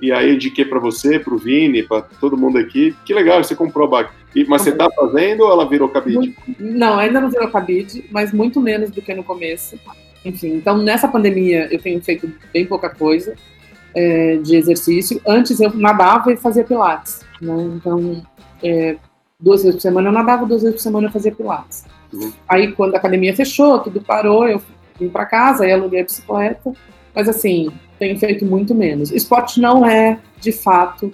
[0.00, 2.96] E aí eu indiquei para você, para o Vini, para todo mundo aqui.
[3.04, 4.10] Que legal, você comprou a bike.
[4.34, 6.34] E, mas você está fazendo ou ela virou cabide?
[6.58, 9.78] Não, ainda não virou cabide, mas muito menos do que no começo.
[10.24, 13.34] Enfim, então nessa pandemia eu tenho feito bem pouca coisa
[13.94, 15.20] é, de exercício.
[15.26, 17.24] Antes eu nadava e fazia pilates.
[17.40, 17.70] Né?
[17.76, 18.22] Então,
[18.62, 18.96] é,
[19.38, 21.84] duas vezes por semana eu nadava, duas vezes por semana eu fazia pilates.
[22.12, 22.32] Uhum.
[22.48, 24.62] Aí quando a academia fechou, tudo parou, eu
[24.98, 26.72] vim para casa, aí aluguei a bicicleta.
[27.14, 29.12] Mas assim, tenho feito muito menos.
[29.12, 31.12] Esporte não é, de fato,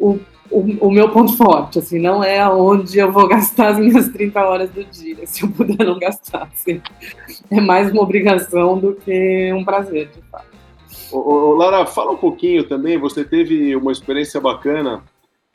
[0.00, 0.18] o,
[0.50, 4.40] o, o, meu ponto forte, assim, não é onde eu vou gastar as minhas 30
[4.40, 6.80] horas do dia, se eu puder não gastar, assim.
[7.50, 10.46] É mais uma obrigação do que um prazer, de fato.
[11.12, 15.04] Ô, ô, Lara, fala um pouquinho também, você teve uma experiência bacana,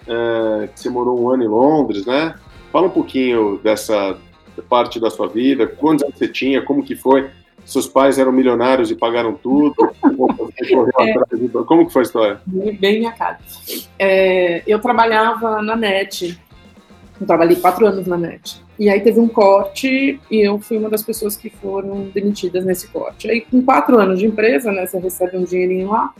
[0.07, 2.35] é, você morou um ano em Londres, né?
[2.71, 4.15] Fala um pouquinho dessa
[4.69, 7.31] parte da sua vida, quantos anos você tinha, como que foi?
[7.65, 9.75] Seus pais eram milionários e pagaram tudo?
[10.99, 12.41] é, Como que foi a história?
[12.45, 13.39] Bem minha cara.
[13.97, 16.39] É, eu trabalhava na NET.
[17.19, 18.61] Eu trabalhei quatro anos na NET.
[18.79, 22.87] E aí teve um corte e eu fui uma das pessoas que foram demitidas nesse
[22.87, 23.29] corte.
[23.29, 26.13] Aí com quatro anos de empresa, né, você recebe um dinheirinho lá.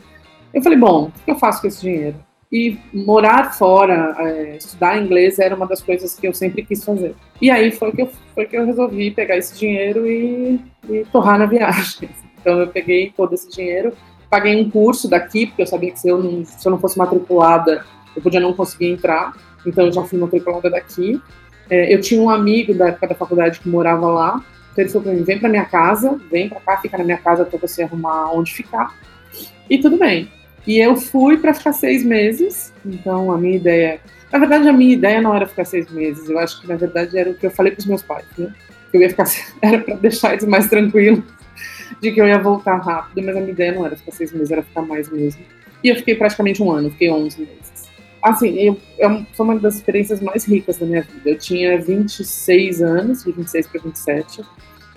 [0.54, 2.16] Eu falei, bom, o que eu faço com esse dinheiro?
[2.52, 7.14] E morar fora, é, estudar inglês era uma das coisas que eu sempre quis fazer.
[7.40, 11.38] E aí foi que eu, foi que eu resolvi pegar esse dinheiro e, e torrar
[11.38, 12.10] na viagem.
[12.38, 13.94] Então eu peguei todo esse dinheiro,
[14.28, 16.98] paguei um curso daqui, porque eu sabia que se eu não, se eu não fosse
[16.98, 17.84] matriculada,
[18.14, 19.34] eu podia não conseguir entrar.
[19.64, 21.18] Então eu já fui matriculada daqui.
[21.70, 24.44] É, eu tinha um amigo da época da faculdade que morava lá.
[24.72, 27.18] Então ele falou para mim: vem para minha casa, vem para cá, fica na minha
[27.18, 28.94] casa até você arrumar onde ficar.
[29.70, 30.28] E tudo bem.
[30.66, 34.00] E eu fui para ficar seis meses, então a minha ideia.
[34.32, 37.18] Na verdade, a minha ideia não era ficar seis meses, eu acho que na verdade
[37.18, 38.52] era o que eu falei para os meus pais, né?
[38.90, 39.26] Que eu ia ficar.
[39.60, 41.24] Era para deixar eles mais tranquilos
[42.00, 44.50] de que eu ia voltar rápido, mas a minha ideia não era ficar seis meses,
[44.50, 45.42] era ficar mais mesmo.
[45.82, 47.88] E eu fiquei praticamente um ano, fiquei 11 meses.
[48.22, 51.30] Assim, eu, eu, foi uma das experiências mais ricas da minha vida.
[51.30, 54.42] Eu tinha 26 anos, de 26 para 27,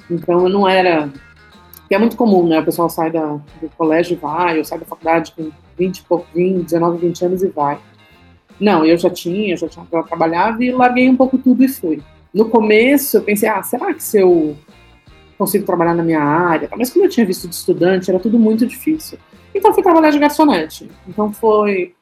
[0.09, 1.09] então eu não era
[1.87, 2.59] que é muito comum, né?
[2.59, 6.63] O pessoal sai da, do colégio e vai, ou sai da faculdade com 20 20,
[6.63, 7.77] 19, 20 anos e vai.
[8.59, 12.01] Não, eu já tinha, já tinha trabalhado e larguei um pouco tudo e fui.
[12.33, 14.55] No começo eu pensei, ah, será que se eu
[15.37, 16.69] consigo trabalhar na minha área?
[16.77, 19.17] Mas como eu tinha visto de estudante, era tudo muito difícil.
[19.53, 20.89] Então fui trabalhar de garçonete.
[21.07, 21.93] Então foi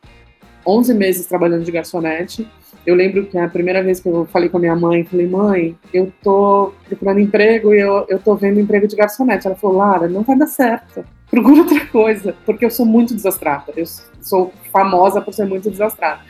[0.66, 2.48] 11 meses trabalhando de garçonete
[2.86, 5.78] eu lembro que a primeira vez que eu falei com a minha mãe, falei, mãe,
[5.94, 9.48] eu tô procurando emprego e eu, eu tô vendo emprego de garçonete.
[9.48, 11.06] Ela falou, Lara, não vai dar certo.
[11.30, 13.72] Procura outra coisa, porque eu sou muito desastrada.
[13.76, 13.86] Eu
[14.22, 16.22] sou famosa por ser muito desastrada.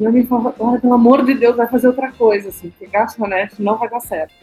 [0.00, 2.86] E eu me falava, Lara, pelo amor de Deus, vai fazer outra coisa, assim, porque
[2.86, 4.34] garçonete não vai dar certo.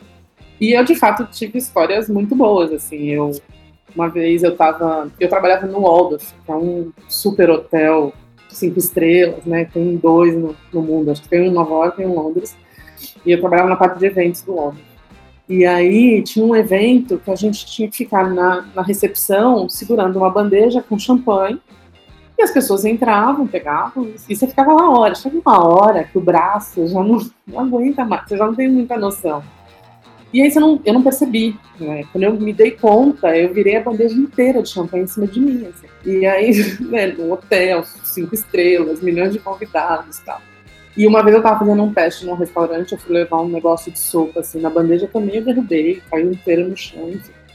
[0.62, 3.32] E eu, de fato, tive histórias muito boas, assim, eu
[3.96, 8.14] Uma vez eu tava, eu trabalhava no Waldorf, que é um super hotel
[8.56, 9.66] cinco estrelas, né?
[9.66, 12.16] Tem dois no, no mundo, acho que tem um em Nova York e um em
[12.16, 12.56] Londres.
[13.26, 14.94] E eu trabalhava na parte de eventos do Waldorf.
[15.48, 20.18] E aí tinha um evento que a gente tinha que ficar na, na recepção segurando
[20.18, 21.60] uma bandeja com champanhe
[22.38, 25.16] e as pessoas entravam, pegavam, e você ficava lá hora.
[25.16, 28.70] Chega uma hora que o braço já não, não aguenta mais, você já não tem
[28.70, 29.44] muita noção.
[30.34, 31.56] E aí não, eu não percebi.
[31.80, 32.04] Né?
[32.12, 35.40] Quando eu me dei conta, eu virei a bandeja inteira de champanhe em cima de
[35.40, 35.68] mim.
[35.68, 35.88] Assim.
[36.06, 40.42] E aí, né, no hotel, cinco estrelas, milhões de convidados e tal.
[40.96, 43.92] E uma vez eu tava fazendo um teste num restaurante, eu fui levar um negócio
[43.92, 47.12] de sopa, assim, na bandeja também eu derrubei, caiu inteira no chão.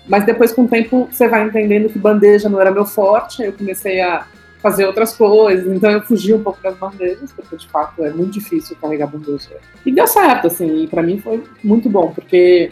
[0.08, 3.48] Mas depois, com o tempo, você vai entendendo que bandeja não era meu forte, aí
[3.48, 4.26] eu comecei a
[4.60, 5.66] fazer outras coisas.
[5.66, 9.56] Então eu fugi um pouco das bandejas, porque de fato é muito difícil carregar bandeja.
[9.84, 12.70] E deu certo, assim, e para mim foi muito bom, porque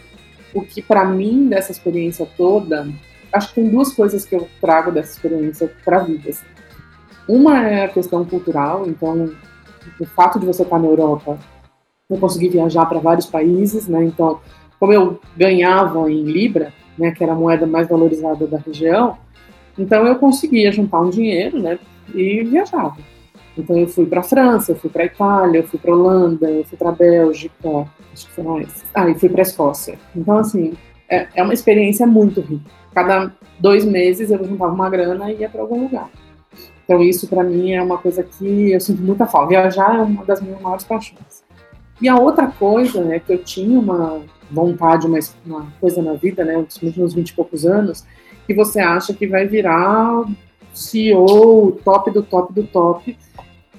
[0.53, 2.87] o que para mim dessa experiência toda,
[3.31, 6.29] acho que tem duas coisas que eu trago dessa experiência para a vida.
[6.29, 6.45] Assim.
[7.27, 9.31] Uma é a questão cultural, então
[9.99, 11.37] o fato de você estar na Europa,
[12.09, 14.03] eu consegui viajar para vários países, né?
[14.03, 14.39] Então,
[14.79, 19.17] como eu ganhava em libra, né, que era a moeda mais valorizada da região,
[19.77, 21.79] então eu conseguia juntar um dinheiro, né,
[22.13, 22.97] e viajava.
[23.57, 26.49] Então eu fui para a França, eu fui para a Itália, eu fui para Holanda,
[26.49, 28.85] eu fui para a Bélgica, acho que foi mais.
[28.93, 29.97] Ah, e fui para a Escócia.
[30.15, 30.73] Então assim
[31.09, 32.69] é, é uma experiência muito rica.
[32.93, 36.09] Cada dois meses eu juntava uma grana e ia para algum lugar.
[36.83, 39.49] Então isso para mim é uma coisa que eu sinto muita falta.
[39.49, 41.43] Viajar é uma das minhas maiores paixões.
[41.99, 46.45] E a outra coisa, né, que eu tinha uma vontade, uma, uma coisa na vida,
[46.45, 48.05] né, nos últimos 20 e poucos anos,
[48.47, 50.23] que você acha que vai virar
[50.73, 53.17] CEO, top do top do top,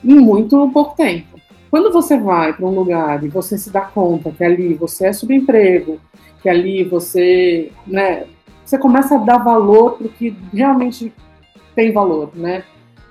[0.05, 1.39] em muito pouco tempo.
[1.71, 5.13] Quando você vai para um lugar e você se dá conta que ali você é
[5.13, 5.99] subemprego,
[6.43, 8.27] que ali você, né,
[8.65, 11.13] você começa a dar valor para o que realmente
[11.75, 12.63] tem valor, né?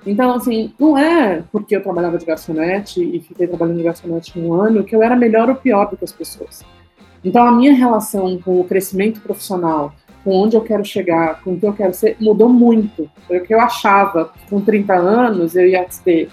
[0.06, 4.54] Então, assim, não é porque eu trabalhava de garçonete e fiquei trabalhando de garçonete um
[4.54, 6.64] ano que eu era melhor ou pior do que as pessoas.
[7.24, 9.92] Então, a minha relação com o crescimento profissional,
[10.28, 13.10] com onde eu quero chegar, com o que eu quero ser, mudou muito.
[13.26, 16.28] Porque eu achava que com 30 anos eu ia ter,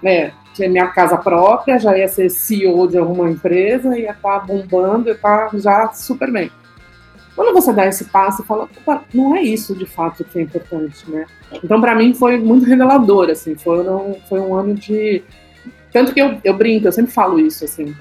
[0.00, 4.46] né, ter minha casa própria, já ia ser CEO de alguma empresa, ia estar tá
[4.46, 6.52] bombando, ia estar tá já super bem.
[7.34, 8.68] Quando você dá esse passo, fala,
[9.12, 11.26] não é isso de fato que é importante, né?
[11.64, 15.20] Então, para mim, foi muito revelador, assim, foi, um, foi um ano de...
[15.92, 17.92] Tanto que eu, eu brinco, eu sempre falo isso, assim,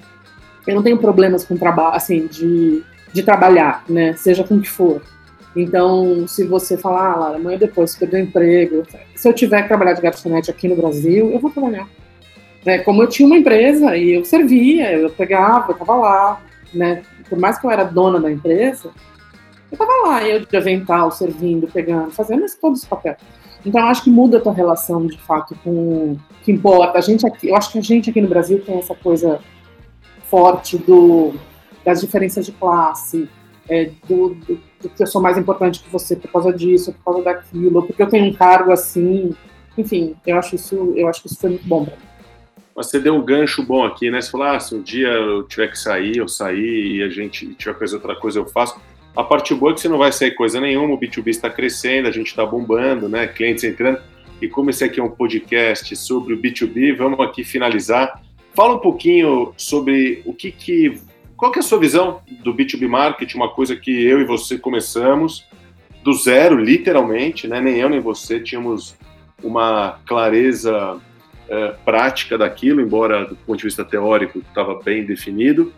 [0.68, 4.70] eu não tenho problemas com trabalho, assim, de, de trabalhar, né, seja com o que
[4.70, 5.02] for.
[5.56, 8.84] Então, se você falar, ah, Lara, amanhã depois, se o emprego,
[9.16, 11.88] se eu tiver que trabalhar de garçonete aqui no Brasil, eu vou trabalhar.
[12.66, 12.80] Né?
[12.80, 16.42] Como eu tinha uma empresa e eu servia, eu pegava, eu estava lá,
[16.74, 17.02] né?
[17.30, 18.92] Por mais que eu era dona da empresa,
[19.72, 23.18] eu estava lá, eu de avental, servindo, pegando, fazendo esse, todos os papéis.
[23.66, 26.98] Então, eu acho que muda a tua relação, de fato, com o que importa.
[26.98, 29.40] A gente aqui, eu acho que a gente aqui no Brasil tem essa coisa
[30.30, 31.34] forte do,
[31.84, 33.30] das diferenças de classe,
[33.72, 37.06] é, do, do, do, que eu sou mais importante que você por causa disso, por
[37.06, 39.34] causa daquilo, porque eu tenho um cargo assim.
[39.78, 42.02] Enfim, eu acho isso, eu acho que isso foi muito bom pra mim.
[42.76, 44.20] Você deu um gancho bom aqui, né?
[44.20, 47.54] Você falou, ah, se um dia eu tiver que sair, eu sair, e a gente
[47.56, 48.78] tiver que fazer outra coisa, eu faço.
[49.16, 52.10] A parte boa é que você não vai sair coisa nenhuma, o B2B está crescendo,
[52.10, 53.26] a gente está bombando, né?
[53.28, 54.02] Clientes entrando.
[54.42, 58.22] E como esse aqui é um podcast sobre o B2B, vamos aqui finalizar.
[58.54, 61.00] Fala um pouquinho sobre o que, que
[61.42, 64.60] qual que é a sua visão do B2B marketing, uma coisa que eu e você
[64.60, 65.44] começamos
[66.04, 67.60] do zero, literalmente, né?
[67.60, 68.96] Nem eu nem você tínhamos
[69.42, 71.00] uma clareza
[71.50, 75.74] é, prática daquilo, embora do ponto de vista teórico estava bem definido.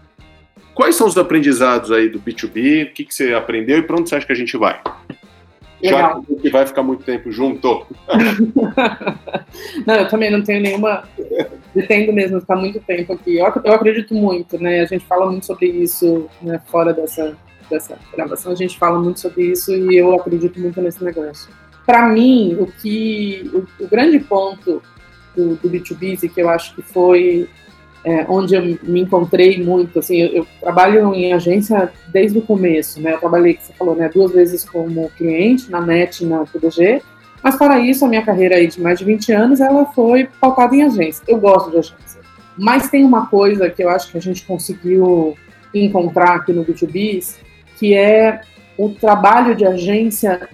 [0.73, 2.89] Quais são os aprendizados aí do B2B?
[2.89, 4.81] O que, que você aprendeu e para onde você acha que a gente vai?
[5.83, 7.85] Já que vai ficar muito tempo junto.
[9.85, 11.03] não, eu também não tenho nenhuma.
[11.73, 13.37] Pretendo mesmo ficar muito tempo aqui.
[13.37, 14.81] Eu, eu acredito muito, né?
[14.81, 17.35] A gente fala muito sobre isso né, fora dessa,
[17.69, 18.51] dessa gravação.
[18.51, 21.49] A gente fala muito sobre isso e eu acredito muito nesse negócio.
[21.85, 24.81] Para mim, o que o, o grande ponto
[25.35, 27.49] do, do B2B que eu acho que foi
[28.05, 33.01] é, onde eu me encontrei muito, assim, eu, eu, trabalho em agência desde o começo,
[33.01, 37.01] né, eu trabalhei, você falou, né, duas vezes como cliente, na NET e na PDG,
[37.41, 40.75] mas para isso, a minha carreira aí de mais de 20 anos, ela foi pautada
[40.75, 42.21] em agência, eu gosto de agência,
[42.57, 45.37] mas tem uma coisa que eu acho que a gente conseguiu
[45.73, 47.37] encontrar aqui no B2B,
[47.77, 48.41] que é
[48.77, 50.47] o trabalho de agência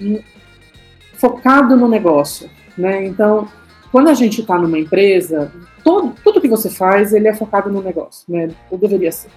[1.14, 3.48] focado no negócio, né, então,
[3.92, 5.52] quando a gente está numa empresa,
[5.84, 8.50] todo, tudo que você faz, ele é focado no negócio, né?
[8.70, 9.30] Ou deveria ser.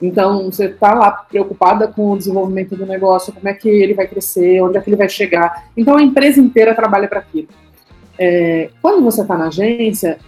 [0.00, 4.06] Então, você está lá preocupada com o desenvolvimento do negócio, como é que ele vai
[4.06, 5.66] crescer, onde é que ele vai chegar.
[5.76, 7.48] Então, a empresa inteira trabalha para aquilo.
[8.18, 10.18] É, quando você está na agência,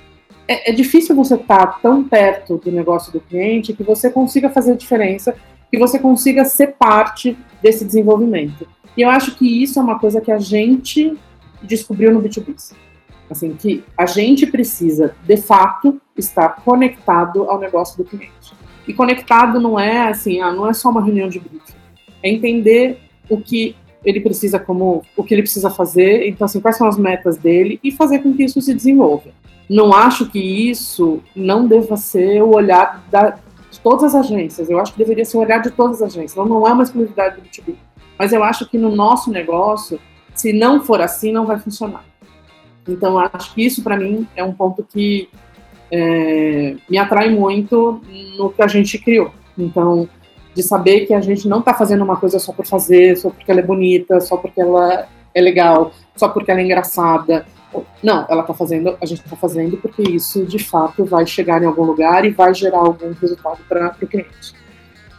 [0.47, 4.51] é, é, difícil você estar tá tão perto do negócio do cliente que você consiga
[4.51, 5.35] fazer diferença,
[5.71, 8.69] que você consiga ser parte desse desenvolvimento.
[8.95, 11.17] E eu acho que isso é uma coisa que a gente
[11.63, 12.75] descobriu no B2B.
[13.33, 18.53] Assim, que a gente precisa, de fato, estar conectado ao negócio do cliente.
[18.87, 21.75] E conectado não é assim, ah, não é só uma reunião de briefing.
[22.23, 23.75] É entender o que
[24.05, 27.79] ele precisa como o que ele precisa fazer, então assim, quais são as metas dele
[27.83, 29.31] e fazer com que isso se desenvolva.
[29.69, 33.39] Não acho que isso não deva ser o olhar da,
[33.71, 34.69] de todas as agências.
[34.69, 36.33] Eu acho que deveria ser o olhar de todas as agências.
[36.33, 37.75] Então, não é uma exclusividade do B2B.
[38.19, 39.99] Mas eu acho que no nosso negócio,
[40.35, 42.05] se não for assim, não vai funcionar.
[42.89, 45.29] Então, acho que isso, para mim, é um ponto que
[45.91, 48.01] é, me atrai muito
[48.37, 49.31] no que a gente criou.
[49.57, 50.09] Então,
[50.55, 53.51] de saber que a gente não está fazendo uma coisa só por fazer, só porque
[53.51, 57.47] ela é bonita, só porque ela é legal, só porque ela é engraçada.
[58.03, 61.67] Não, ela está fazendo, a gente está fazendo porque isso de fato vai chegar em
[61.67, 64.55] algum lugar e vai gerar algum resultado para o cliente.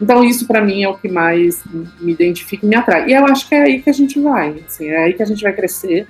[0.00, 1.64] Então isso para mim é o que mais
[2.00, 3.08] me identifica e me atrai.
[3.08, 5.26] E eu acho que é aí que a gente vai, assim, é aí que a
[5.26, 6.06] gente vai crescer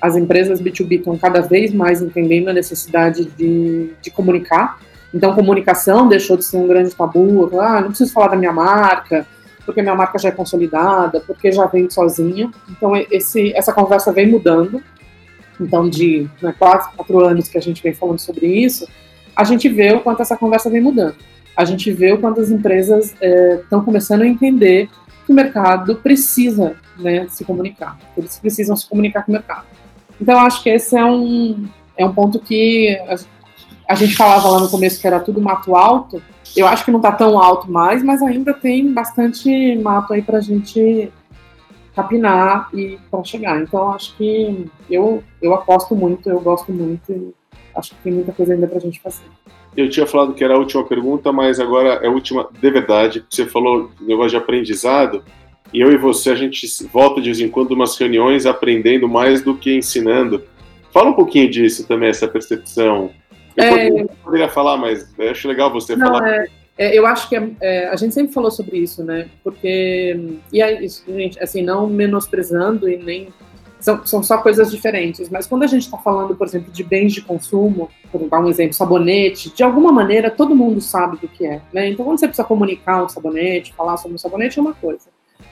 [0.00, 4.78] as empresas B2B estão cada vez mais entendendo a necessidade de, de comunicar.
[5.12, 7.50] Então, comunicação deixou de ser um grande tabu.
[7.60, 9.26] Ah, não preciso falar da minha marca,
[9.64, 12.50] porque minha marca já é consolidada, porque já vem sozinha.
[12.70, 14.82] Então, esse, essa conversa vem mudando.
[15.60, 18.86] Então, de né, quatro, quatro anos que a gente vem falando sobre isso,
[19.34, 21.16] a gente vê o quanto essa conversa vem mudando.
[21.56, 24.88] A gente vê o quanto as empresas estão é, começando a entender
[25.26, 27.98] que o mercado precisa né, se comunicar.
[28.16, 29.66] Eles precisam se comunicar com o mercado.
[30.20, 32.98] Então, acho que esse é um, é um ponto que
[33.88, 36.22] a, gente falava lá no começo que era tudo mato alto.
[36.56, 40.38] Eu acho que não está tão alto mais, mas ainda tem bastante mato aí para
[40.38, 41.12] a gente
[41.94, 43.60] capinar e para chegar.
[43.60, 47.34] Então, acho que eu, eu aposto muito, eu gosto muito
[47.78, 49.24] acho que tem muita coisa ainda para a gente fazer.
[49.76, 53.24] Eu tinha falado que era a última pergunta, mas agora é a última de verdade.
[53.30, 55.22] Você falou negócio de aprendizado.
[55.72, 59.42] E eu e você, a gente volta de vez em quando umas reuniões aprendendo mais
[59.42, 60.42] do que ensinando.
[60.92, 63.10] Fala um pouquinho disso também, essa percepção.
[63.56, 64.04] Eu é...
[64.24, 66.28] poderia falar, mas acho legal você Não, falar.
[66.28, 66.46] É,
[66.78, 69.28] é, eu acho que é, é, a gente sempre falou sobre isso, né?
[69.42, 73.28] Porque, e aí, gente, assim, não menosprezando e nem.
[73.80, 77.12] São, são só coisas diferentes, mas quando a gente está falando, por exemplo, de bens
[77.12, 81.46] de consumo, por dar um exemplo, sabonete, de alguma maneira todo mundo sabe do que
[81.46, 81.88] é, né?
[81.88, 85.08] Então, quando você precisa comunicar um sabonete, falar sobre um sabonete, é uma coisa.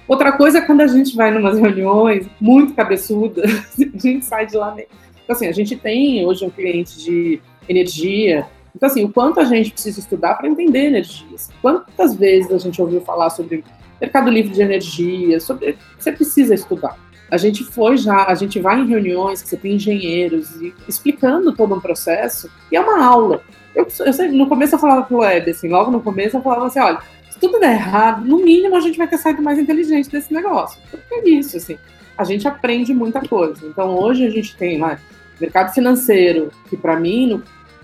[0.09, 3.45] Outra coisa é quando a gente vai em umas reuniões muito cabeçudas,
[3.79, 4.89] a gente sai de lá meio.
[5.25, 8.47] Então, assim, a gente tem hoje um cliente de energia.
[8.75, 11.51] Então, assim, o quanto a gente precisa estudar para entender energias.
[11.61, 13.65] Quantas vezes a gente ouviu falar sobre
[14.01, 15.77] mercado livre de energia, sobre.
[15.99, 16.97] Você precisa estudar.
[17.29, 21.53] A gente foi já, a gente vai em reuniões que você tem engenheiros e explicando
[21.53, 23.43] todo um processo, e é uma aula.
[23.75, 26.79] Eu, eu no começo eu falava pro Web, assim, logo no começo eu falava assim,
[26.79, 26.99] olha,
[27.37, 30.81] se tudo der errado, no mínimo a gente vai ter saído mais inteligente desse negócio.
[30.91, 31.77] Porque é isso, assim.
[32.17, 33.67] A gente aprende muita coisa.
[33.67, 34.99] Então, hoje a gente tem lá
[35.39, 37.43] mercado financeiro, que para mim, no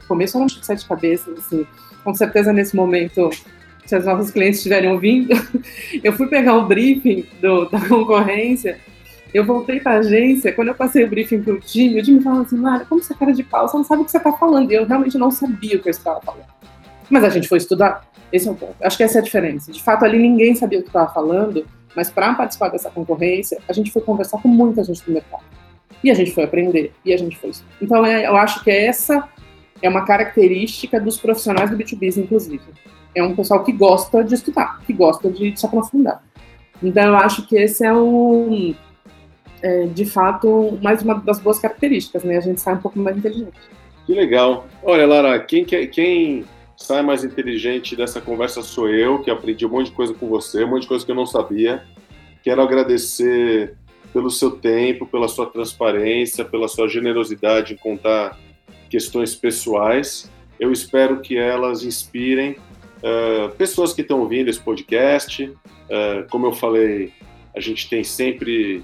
[0.09, 1.67] começo era um sete cabeças, assim.
[2.03, 3.29] Com certeza, nesse momento,
[3.85, 5.35] se as novos clientes estiverem ouvindo,
[6.03, 8.79] eu fui pegar o briefing do, da concorrência,
[9.35, 12.23] eu voltei para a agência, quando eu passei o briefing para o time, o time
[12.23, 14.17] falava assim, Mara, como você é cara de pau, você não sabe o que você
[14.17, 14.71] está falando.
[14.71, 16.62] E eu realmente não sabia o que eu estava falando.
[17.13, 18.11] Mas a gente foi estudar.
[18.33, 18.75] Esse é o ponto.
[18.83, 19.71] Acho que essa é a diferença.
[19.71, 23.73] De fato, ali ninguém sabia o que estava falando, mas para participar dessa concorrência, a
[23.75, 25.45] gente foi conversar com muita gente do mercado.
[26.03, 27.51] E a gente foi aprender, e a gente foi.
[27.83, 29.29] Então, é, eu acho que essa
[29.83, 32.63] é uma característica dos profissionais do B2B, inclusive.
[33.15, 36.25] É um pessoal que gosta de estudar, que gosta de se aprofundar.
[36.83, 38.75] Então, eu acho que esse é um,
[39.61, 42.39] é, de fato, mais uma das boas características, né?
[42.39, 43.61] A gente sai um pouco mais inteligente.
[44.07, 44.67] Que legal.
[44.83, 46.45] Olha, Lara, quem, quem
[46.83, 50.65] sai mais inteligente dessa conversa sou eu, que aprendi um monte de coisa com você,
[50.65, 51.85] um monte de coisa que eu não sabia.
[52.43, 53.77] Quero agradecer
[54.13, 58.39] pelo seu tempo, pela sua transparência, pela sua generosidade em contar
[58.91, 60.31] questões pessoais.
[60.61, 65.45] Eu espero que elas inspirem uh, pessoas que estão ouvindo esse podcast.
[65.45, 67.13] Uh, como eu falei,
[67.57, 68.83] a gente tem sempre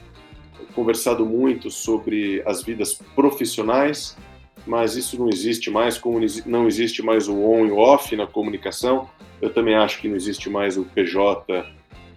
[0.75, 4.17] conversado muito sobre as vidas profissionais
[4.69, 8.27] mas isso não existe mais, como não existe mais o on e o off na
[8.27, 9.09] comunicação,
[9.41, 11.67] eu também acho que não existe mais o PJ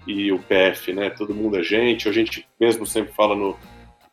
[0.05, 1.09] e o PF, né?
[1.09, 3.57] Todo mundo é gente, a gente mesmo sempre fala no,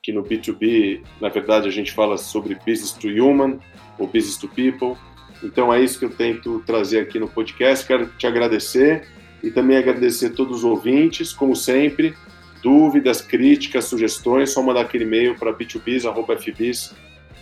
[0.02, 3.58] que no B2B, na verdade, a gente fala sobre business to human,
[3.98, 4.96] ou business to people,
[5.42, 9.06] então é isso que eu tento trazer aqui no podcast, quero te agradecer,
[9.42, 12.14] e também agradecer todos os ouvintes, como sempre.
[12.62, 15.52] Dúvidas, críticas, sugestões, só mandar aquele e-mail para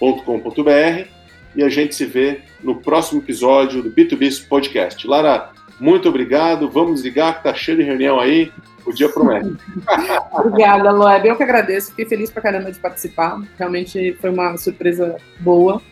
[0.00, 1.08] b2biz.fbis.com.br
[1.54, 5.06] e a gente se vê no próximo episódio do B2Biz Podcast.
[5.06, 6.68] Lara, muito obrigado.
[6.68, 8.52] Vamos ligar que tá cheio de reunião aí.
[8.84, 9.56] O dia promete.
[10.32, 11.26] Obrigada, Loeb.
[11.26, 11.90] Eu que agradeço.
[11.90, 13.42] Fiquei feliz pra caramba de participar.
[13.58, 15.82] Realmente foi uma surpresa boa.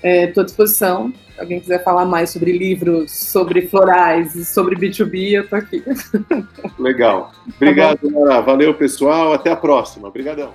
[0.00, 1.12] Estou é, à disposição.
[1.34, 5.82] Se alguém quiser falar mais sobre livros, sobre florais e sobre B2B, eu tô aqui.
[6.78, 7.32] Legal.
[7.56, 8.40] Obrigado, tá Lara.
[8.42, 9.32] Valeu, pessoal.
[9.32, 10.06] Até a próxima.
[10.06, 10.52] Obrigadão.